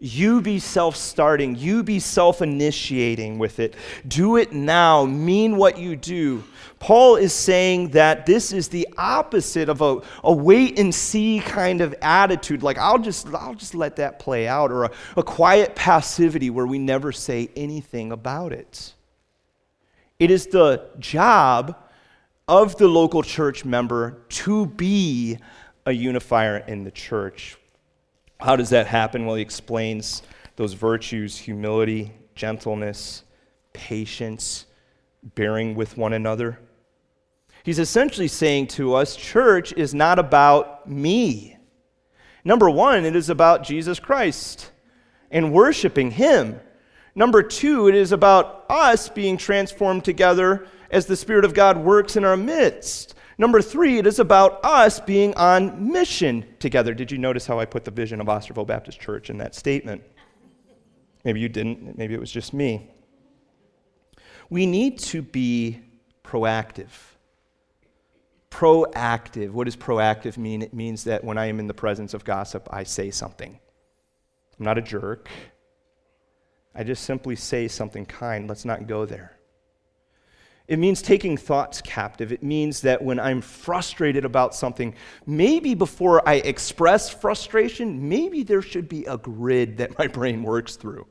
You 0.00 0.40
be 0.40 0.58
self 0.58 0.96
starting. 0.96 1.56
You 1.56 1.82
be 1.82 2.00
self 2.00 2.40
initiating 2.40 3.38
with 3.38 3.60
it. 3.60 3.74
Do 4.08 4.36
it 4.36 4.50
now. 4.50 5.04
Mean 5.04 5.56
what 5.56 5.78
you 5.78 5.94
do. 5.94 6.42
Paul 6.78 7.16
is 7.16 7.34
saying 7.34 7.90
that 7.90 8.24
this 8.24 8.52
is 8.52 8.68
the 8.68 8.88
opposite 8.96 9.68
of 9.68 9.82
a, 9.82 10.00
a 10.24 10.32
wait 10.32 10.78
and 10.78 10.94
see 10.94 11.40
kind 11.40 11.82
of 11.82 11.94
attitude. 12.00 12.62
Like, 12.62 12.78
I'll 12.78 12.98
just, 12.98 13.28
I'll 13.34 13.54
just 13.54 13.74
let 13.74 13.96
that 13.96 14.18
play 14.18 14.48
out, 14.48 14.72
or 14.72 14.84
a, 14.84 14.90
a 15.18 15.22
quiet 15.22 15.76
passivity 15.76 16.48
where 16.48 16.66
we 16.66 16.78
never 16.78 17.12
say 17.12 17.50
anything 17.54 18.12
about 18.12 18.52
it. 18.52 18.94
It 20.18 20.30
is 20.30 20.46
the 20.46 20.88
job 20.98 21.76
of 22.48 22.76
the 22.78 22.88
local 22.88 23.22
church 23.22 23.66
member 23.66 24.22
to 24.30 24.64
be 24.64 25.36
a 25.84 25.92
unifier 25.92 26.56
in 26.56 26.84
the 26.84 26.90
church. 26.90 27.58
How 28.40 28.56
does 28.56 28.70
that 28.70 28.86
happen? 28.86 29.26
Well, 29.26 29.36
he 29.36 29.42
explains 29.42 30.22
those 30.56 30.72
virtues 30.72 31.36
humility, 31.36 32.12
gentleness, 32.34 33.24
patience, 33.72 34.66
bearing 35.22 35.74
with 35.74 35.96
one 35.96 36.12
another. 36.12 36.58
He's 37.62 37.78
essentially 37.78 38.28
saying 38.28 38.68
to 38.68 38.94
us 38.94 39.16
church 39.16 39.72
is 39.74 39.94
not 39.94 40.18
about 40.18 40.88
me. 40.88 41.58
Number 42.44 42.70
one, 42.70 43.04
it 43.04 43.14
is 43.14 43.28
about 43.28 43.62
Jesus 43.62 44.00
Christ 44.00 44.72
and 45.30 45.52
worshiping 45.52 46.10
Him. 46.10 46.58
Number 47.14 47.42
two, 47.42 47.88
it 47.88 47.94
is 47.94 48.12
about 48.12 48.64
us 48.70 49.08
being 49.08 49.36
transformed 49.36 50.04
together 50.04 50.66
as 50.90 51.06
the 51.06 51.16
Spirit 51.16 51.44
of 51.44 51.54
God 51.54 51.76
works 51.76 52.16
in 52.16 52.24
our 52.24 52.36
midst. 52.36 53.14
Number 53.40 53.62
three, 53.62 53.96
it 53.96 54.06
is 54.06 54.18
about 54.18 54.62
us 54.62 55.00
being 55.00 55.32
on 55.32 55.90
mission 55.90 56.44
together. 56.58 56.92
Did 56.92 57.10
you 57.10 57.16
notice 57.16 57.46
how 57.46 57.58
I 57.58 57.64
put 57.64 57.86
the 57.86 57.90
vision 57.90 58.20
of 58.20 58.26
Osterville 58.26 58.66
Baptist 58.66 59.00
Church 59.00 59.30
in 59.30 59.38
that 59.38 59.54
statement? 59.54 60.02
Maybe 61.24 61.40
you 61.40 61.48
didn't, 61.48 61.96
maybe 61.96 62.12
it 62.12 62.20
was 62.20 62.30
just 62.30 62.52
me. 62.52 62.90
We 64.50 64.66
need 64.66 64.98
to 64.98 65.22
be 65.22 65.80
proactive. 66.22 66.90
Proactive. 68.50 69.52
What 69.52 69.64
does 69.64 69.76
proactive 69.76 70.36
mean? 70.36 70.60
It 70.60 70.74
means 70.74 71.04
that 71.04 71.24
when 71.24 71.38
I 71.38 71.46
am 71.46 71.60
in 71.60 71.66
the 71.66 71.72
presence 71.72 72.12
of 72.12 72.26
gossip, 72.26 72.68
I 72.70 72.82
say 72.82 73.10
something. 73.10 73.58
I'm 74.58 74.64
not 74.66 74.76
a 74.76 74.82
jerk. 74.82 75.30
I 76.74 76.84
just 76.84 77.04
simply 77.04 77.36
say 77.36 77.68
something 77.68 78.04
kind. 78.04 78.50
Let's 78.50 78.66
not 78.66 78.86
go 78.86 79.06
there. 79.06 79.39
It 80.70 80.78
means 80.78 81.02
taking 81.02 81.36
thoughts 81.36 81.82
captive. 81.82 82.30
It 82.30 82.44
means 82.44 82.82
that 82.82 83.02
when 83.02 83.18
I'm 83.18 83.40
frustrated 83.40 84.24
about 84.24 84.54
something, 84.54 84.94
maybe 85.26 85.74
before 85.74 86.26
I 86.28 86.34
express 86.34 87.10
frustration, 87.10 88.08
maybe 88.08 88.44
there 88.44 88.62
should 88.62 88.88
be 88.88 89.04
a 89.06 89.18
grid 89.18 89.78
that 89.78 89.98
my 89.98 90.06
brain 90.18 90.44
works 90.44 90.76
through. 90.76 91.08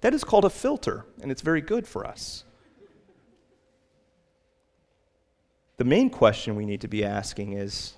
That 0.00 0.14
is 0.14 0.22
called 0.22 0.44
a 0.44 0.50
filter, 0.50 1.06
and 1.20 1.32
it's 1.32 1.42
very 1.42 1.60
good 1.60 1.88
for 1.88 2.06
us. 2.06 2.44
The 5.78 5.84
main 5.84 6.08
question 6.08 6.54
we 6.54 6.64
need 6.64 6.82
to 6.82 6.88
be 6.88 7.04
asking 7.04 7.54
is 7.54 7.94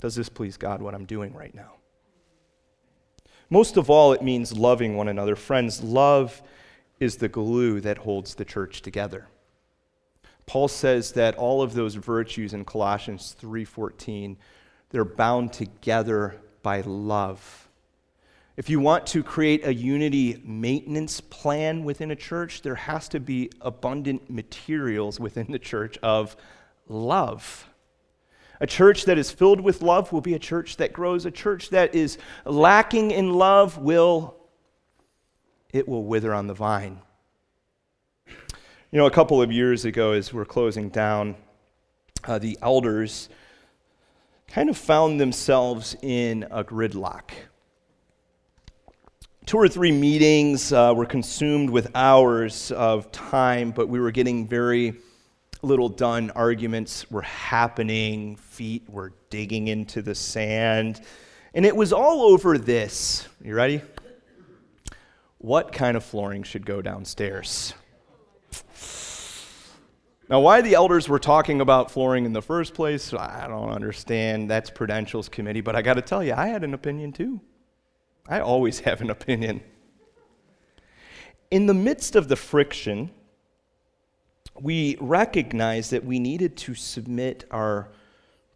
Does 0.00 0.16
this 0.16 0.28
please 0.28 0.56
God 0.56 0.82
what 0.82 0.96
I'm 0.96 1.06
doing 1.06 1.32
right 1.32 1.54
now? 1.54 1.74
Most 3.48 3.76
of 3.76 3.88
all, 3.90 4.12
it 4.12 4.22
means 4.22 4.52
loving 4.52 4.96
one 4.96 5.06
another. 5.06 5.36
Friends, 5.36 5.84
love 5.84 6.42
is 6.98 7.18
the 7.18 7.28
glue 7.28 7.80
that 7.82 7.98
holds 7.98 8.34
the 8.34 8.44
church 8.44 8.82
together. 8.82 9.28
Paul 10.46 10.68
says 10.68 11.12
that 11.12 11.36
all 11.36 11.62
of 11.62 11.74
those 11.74 11.94
virtues 11.94 12.52
in 12.52 12.64
Colossians 12.64 13.34
3:14 13.40 14.36
they're 14.90 15.04
bound 15.04 15.52
together 15.52 16.40
by 16.62 16.80
love. 16.82 17.68
If 18.56 18.70
you 18.70 18.78
want 18.78 19.06
to 19.08 19.24
create 19.24 19.66
a 19.66 19.74
unity 19.74 20.40
maintenance 20.44 21.20
plan 21.20 21.82
within 21.82 22.12
a 22.12 22.16
church, 22.16 22.62
there 22.62 22.76
has 22.76 23.08
to 23.08 23.18
be 23.18 23.50
abundant 23.60 24.30
materials 24.30 25.18
within 25.18 25.50
the 25.50 25.58
church 25.58 25.98
of 26.02 26.36
love. 26.86 27.68
A 28.60 28.66
church 28.66 29.06
that 29.06 29.18
is 29.18 29.32
filled 29.32 29.60
with 29.60 29.82
love 29.82 30.12
will 30.12 30.20
be 30.20 30.34
a 30.34 30.38
church 30.38 30.76
that 30.76 30.92
grows. 30.92 31.26
A 31.26 31.30
church 31.32 31.70
that 31.70 31.94
is 31.94 32.18
lacking 32.44 33.10
in 33.10 33.32
love 33.32 33.78
will 33.78 34.36
it 35.72 35.88
will 35.88 36.04
wither 36.04 36.32
on 36.32 36.46
the 36.46 36.54
vine. 36.54 37.00
You 38.94 39.00
know, 39.00 39.06
a 39.06 39.10
couple 39.10 39.42
of 39.42 39.50
years 39.50 39.84
ago, 39.84 40.12
as 40.12 40.32
we're 40.32 40.44
closing 40.44 40.88
down, 40.88 41.34
uh, 42.22 42.38
the 42.38 42.56
elders 42.62 43.28
kind 44.46 44.70
of 44.70 44.78
found 44.78 45.20
themselves 45.20 45.96
in 46.00 46.46
a 46.48 46.62
gridlock. 46.62 47.32
Two 49.46 49.56
or 49.56 49.66
three 49.66 49.90
meetings 49.90 50.72
uh, 50.72 50.94
were 50.94 51.06
consumed 51.06 51.70
with 51.70 51.90
hours 51.96 52.70
of 52.70 53.10
time, 53.10 53.72
but 53.72 53.88
we 53.88 53.98
were 53.98 54.12
getting 54.12 54.46
very 54.46 54.94
little 55.62 55.88
done. 55.88 56.30
Arguments 56.30 57.10
were 57.10 57.22
happening, 57.22 58.36
feet 58.36 58.88
were 58.88 59.12
digging 59.28 59.66
into 59.66 60.02
the 60.02 60.14
sand. 60.14 61.00
And 61.52 61.66
it 61.66 61.74
was 61.74 61.92
all 61.92 62.22
over 62.22 62.58
this. 62.58 63.26
You 63.42 63.56
ready? 63.56 63.82
What 65.38 65.72
kind 65.72 65.96
of 65.96 66.04
flooring 66.04 66.44
should 66.44 66.64
go 66.64 66.80
downstairs? 66.80 67.74
Now, 70.34 70.40
why 70.40 70.62
the 70.62 70.74
elders 70.74 71.08
were 71.08 71.20
talking 71.20 71.60
about 71.60 71.92
flooring 71.92 72.24
in 72.24 72.32
the 72.32 72.42
first 72.42 72.74
place, 72.74 73.14
I 73.14 73.46
don't 73.46 73.70
understand. 73.70 74.50
That's 74.50 74.68
Prudential's 74.68 75.28
committee, 75.28 75.60
but 75.60 75.76
I 75.76 75.82
got 75.82 75.94
to 75.94 76.02
tell 76.02 76.24
you, 76.24 76.34
I 76.34 76.48
had 76.48 76.64
an 76.64 76.74
opinion 76.74 77.12
too. 77.12 77.40
I 78.28 78.40
always 78.40 78.80
have 78.88 79.00
an 79.00 79.10
opinion. 79.10 79.60
In 81.52 81.66
the 81.66 81.72
midst 81.72 82.16
of 82.16 82.26
the 82.26 82.34
friction, 82.34 83.12
we 84.60 84.96
recognized 85.00 85.92
that 85.92 86.04
we 86.04 86.18
needed 86.18 86.56
to 86.56 86.74
submit 86.74 87.44
our 87.52 87.92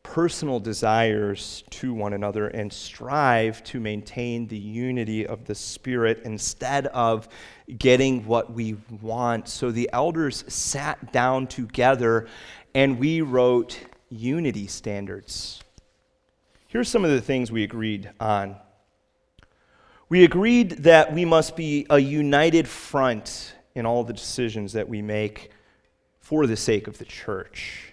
personal 0.09 0.59
desires 0.59 1.65
to 1.69 1.93
one 1.93 2.15
another 2.15 2.49
and 2.49 2.73
strive 2.73 3.63
to 3.63 3.79
maintain 3.79 4.47
the 4.47 4.57
unity 4.57 5.27
of 5.27 5.45
the 5.45 5.55
Spirit 5.55 6.23
instead 6.25 6.87
of 6.89 7.29
getting 7.77 8.25
what 8.25 8.51
we 8.51 8.75
want. 9.03 9.47
So 9.51 9.71
the 9.71 9.91
elders 9.93 10.45
sat 10.49 11.13
down 11.13 11.47
together 11.47 12.27
and 12.75 12.99
we 12.99 13.21
wrote 13.21 13.79
unity 14.09 14.67
standards. 14.67 15.63
Here's 16.69 16.89
some 16.89 17.05
of 17.05 17.11
the 17.11 17.21
things 17.21 17.53
we 17.53 17.63
agreed 17.63 18.11
on. 18.19 18.57
We 20.09 20.25
agreed 20.25 20.71
that 20.85 21.13
we 21.13 21.27
must 21.27 21.55
be 21.55 21.87
a 21.91 21.99
united 21.99 22.67
front 22.67 23.55
in 23.75 23.85
all 23.85 24.05
the 24.05 24.15
decisions 24.15 24.73
that 24.73 24.89
we 24.89 25.03
make 25.03 25.51
for 26.19 26.47
the 26.47 26.57
sake 26.57 26.87
of 26.87 26.97
the 26.97 27.05
church. 27.05 27.93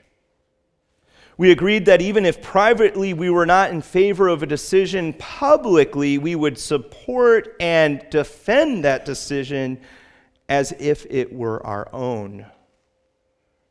We 1.37 1.51
agreed 1.51 1.85
that 1.85 2.01
even 2.01 2.25
if 2.25 2.41
privately 2.41 3.13
we 3.13 3.29
were 3.29 3.45
not 3.45 3.71
in 3.71 3.81
favor 3.81 4.29
of 4.29 4.41
a 4.41 4.45
decision, 4.47 5.13
publicly 5.13 6.17
we 6.17 6.35
would 6.35 6.57
support 6.57 7.55
and 7.59 8.05
defend 8.09 8.85
that 8.85 9.03
decision 9.03 9.81
as 10.47 10.73
if 10.79 11.05
it 11.09 11.33
were 11.33 11.65
our 11.65 11.89
own. 11.91 12.45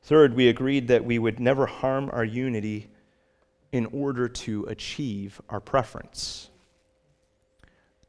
Third, 0.03 0.35
we 0.35 0.49
agreed 0.49 0.89
that 0.89 1.07
we 1.07 1.19
would 1.19 1.41
never 1.41 1.65
harm 1.65 2.11
our 2.13 2.25
unity 2.25 2.91
in 3.73 3.87
order 3.87 4.29
to 4.29 4.65
achieve 4.65 5.41
our 5.49 5.61
preference. 5.61 6.51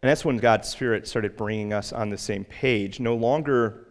And 0.02 0.10
that's 0.10 0.26
when 0.26 0.38
God's 0.38 0.68
Spirit 0.68 1.08
started 1.08 1.38
bringing 1.38 1.72
us 1.72 1.94
on 1.94 2.10
the 2.10 2.18
same 2.18 2.44
page. 2.44 3.00
No 3.00 3.16
longer 3.16 3.88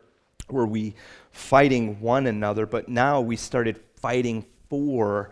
were 0.51 0.67
we 0.67 0.95
fighting 1.31 1.99
one 2.01 2.27
another, 2.27 2.67
but 2.67 2.89
now 2.89 3.23
we 3.23 3.37
started 3.37 3.81
fighting 3.97 4.45
for 4.69 5.31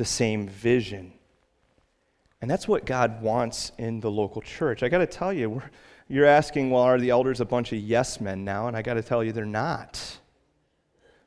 the 0.00 0.04
same 0.06 0.48
vision. 0.48 1.12
And 2.40 2.50
that's 2.50 2.66
what 2.66 2.86
God 2.86 3.20
wants 3.20 3.70
in 3.76 4.00
the 4.00 4.10
local 4.10 4.40
church. 4.40 4.82
I 4.82 4.88
got 4.88 4.98
to 4.98 5.06
tell 5.06 5.30
you, 5.30 5.60
you're 6.08 6.24
asking, 6.24 6.70
well, 6.70 6.84
are 6.84 6.98
the 6.98 7.10
elders 7.10 7.42
a 7.42 7.44
bunch 7.44 7.70
of 7.72 7.80
yes 7.80 8.18
men 8.18 8.42
now? 8.42 8.66
And 8.66 8.74
I 8.74 8.80
got 8.80 8.94
to 8.94 9.02
tell 9.02 9.22
you, 9.22 9.32
they're 9.32 9.44
not. 9.44 10.18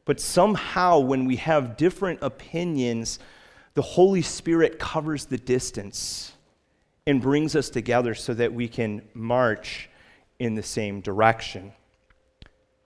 But 0.06 0.20
somehow, 0.20 0.98
when 0.98 1.26
we 1.26 1.36
have 1.36 1.78
different 1.78 2.24
opinions, 2.24 3.20
the 3.76 3.84
Holy 3.84 4.24
Spirit 4.24 4.80
covers 4.80 5.28
the 5.28 5.38
distance 5.38 6.32
and 7.06 7.22
brings 7.22 7.56
us 7.56 7.70
together 7.70 8.16
so 8.16 8.34
that 8.34 8.54
we 8.54 8.68
can 8.68 9.04
march 9.14 9.88
in 10.40 10.56
the 10.56 10.64
same 10.64 11.00
direction. 11.00 11.74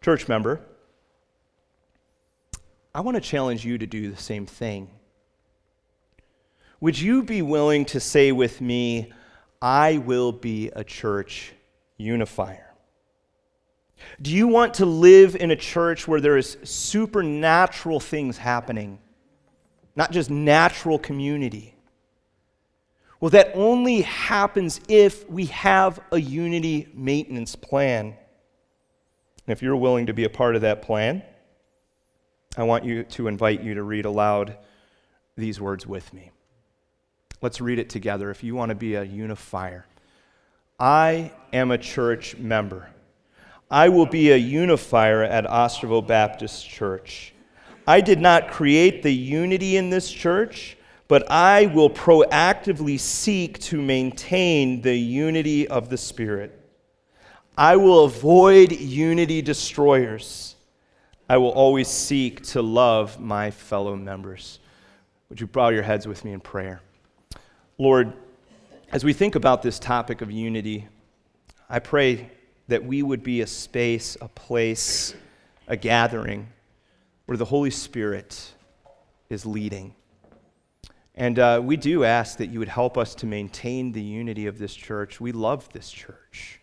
Church 0.01 0.27
member, 0.27 0.59
I 2.93 2.99
want 2.99 3.15
to 3.15 3.21
challenge 3.21 3.63
you 3.63 3.77
to 3.77 3.88
do 3.88 4.11
the 4.11 4.21
same 4.21 4.45
thing. 4.45 4.89
Would 6.80 6.99
you 6.99 7.23
be 7.23 7.41
willing 7.41 7.86
to 7.86 7.99
say 7.99 8.32
with 8.32 8.61
me, 8.61 9.11
I 9.61 9.97
will 9.97 10.32
be 10.32 10.69
a 10.69 10.84
church 10.84 11.53
unifier? 11.97 12.67
Do 14.21 14.32
you 14.32 14.47
want 14.47 14.75
to 14.75 14.86
live 14.86 15.36
in 15.36 15.49
a 15.49 15.55
church 15.55 16.07
where 16.07 16.21
there 16.21 16.38
is 16.38 16.57
supernatural 16.63 17.99
things 17.99 18.38
happening, 18.38 18.99
not 19.95 20.11
just 20.11 20.30
natural 20.30 20.99
community? 20.99 21.73
Well, 23.19 23.32
that 23.32 23.51
only 23.55 24.01
happens 24.01 24.80
if 24.88 25.28
we 25.28 25.45
have 25.47 25.99
a 26.11 26.19
unity 26.19 26.88
maintenance 26.93 27.55
plan. 27.55 28.05
And 28.05 28.15
if 29.47 29.63
you're 29.63 29.75
willing 29.75 30.05
to 30.05 30.13
be 30.13 30.25
a 30.25 30.30
part 30.30 30.55
of 30.55 30.61
that 30.61 30.84
plan, 30.84 31.23
I 32.55 32.63
want 32.63 32.86
you 32.86 33.03
to 33.03 33.28
invite 33.28 33.61
you 33.61 33.73
to 33.73 33.84
read 33.84 34.05
aloud 34.05 34.57
these 35.36 35.59
words 35.59 35.88
with 35.88 36.13
me. 36.13 36.32
Let's 37.41 37.61
read 37.61 37.77
it 37.77 37.89
together 37.89 38.31
if 38.31 38.43
you 38.43 38.55
want 38.55 38.69
to 38.69 38.75
be 38.75 38.95
a 38.95 39.03
unifier. 39.03 39.85
I 40.79 41.31
am 41.53 41.71
a 41.71 41.77
church 41.77 42.38
member. 42.38 42.89
I 43.69 43.89
will 43.89 44.05
be 44.05 44.31
a 44.31 44.38
unifier 44.38 45.23
at 45.23 45.45
Osterville 45.45 46.07
Baptist 46.07 46.67
Church. 46.67 47.33
I 47.85 48.01
did 48.01 48.19
not 48.19 48.49
create 48.49 49.03
the 49.03 49.13
unity 49.13 49.77
in 49.77 49.89
this 49.89 50.11
church, 50.11 50.77
but 51.07 51.29
I 51.29 51.67
will 51.67 51.89
proactively 51.89 52.99
seek 52.99 53.59
to 53.59 53.81
maintain 53.81 54.81
the 54.81 54.95
unity 54.95 55.67
of 55.67 55.89
the 55.89 55.97
Spirit. 55.97 56.59
I 57.57 57.75
will 57.75 58.05
avoid 58.05 58.71
unity 58.71 59.41
destroyers. 59.41 60.55
I 61.29 61.38
will 61.38 61.51
always 61.51 61.88
seek 61.88 62.43
to 62.47 62.61
love 62.61 63.19
my 63.19 63.51
fellow 63.51 63.95
members. 63.95 64.59
Would 65.29 65.41
you 65.41 65.47
bow 65.47 65.69
your 65.69 65.83
heads 65.83 66.07
with 66.07 66.23
me 66.23 66.33
in 66.33 66.39
prayer? 66.39 66.81
Lord, 67.80 68.13
as 68.91 69.03
we 69.03 69.13
think 69.13 69.36
about 69.36 69.61
this 69.61 69.78
topic 69.78 70.21
of 70.21 70.32
unity, 70.32 70.88
I 71.69 71.78
pray 71.78 72.32
that 72.67 72.84
we 72.84 73.03
would 73.03 73.21
be 73.21 73.41
a 73.41 73.47
space, 73.47 74.17
a 74.19 74.28
place, 74.28 75.13
a 75.67 75.78
gathering 75.78 76.47
where 77.28 77.38
the 77.38 77.45
Holy 77.45 77.69
Spirit 77.69 78.51
is 79.30 79.45
leading. 79.45 79.93
And 81.13 81.38
uh, 81.38 81.61
we 81.63 81.78
do 81.78 82.03
ask 82.03 82.39
that 82.39 82.47
you 82.47 82.57
would 82.57 82.67
help 82.67 82.97
us 82.97 83.13
to 83.15 83.28
maintain 83.28 83.91
the 83.91 84.01
unity 84.01 84.47
of 84.47 84.57
this 84.57 84.73
church. 84.73 85.21
We 85.21 85.32
love 85.32 85.69
this 85.71 85.91
church. 85.91 86.59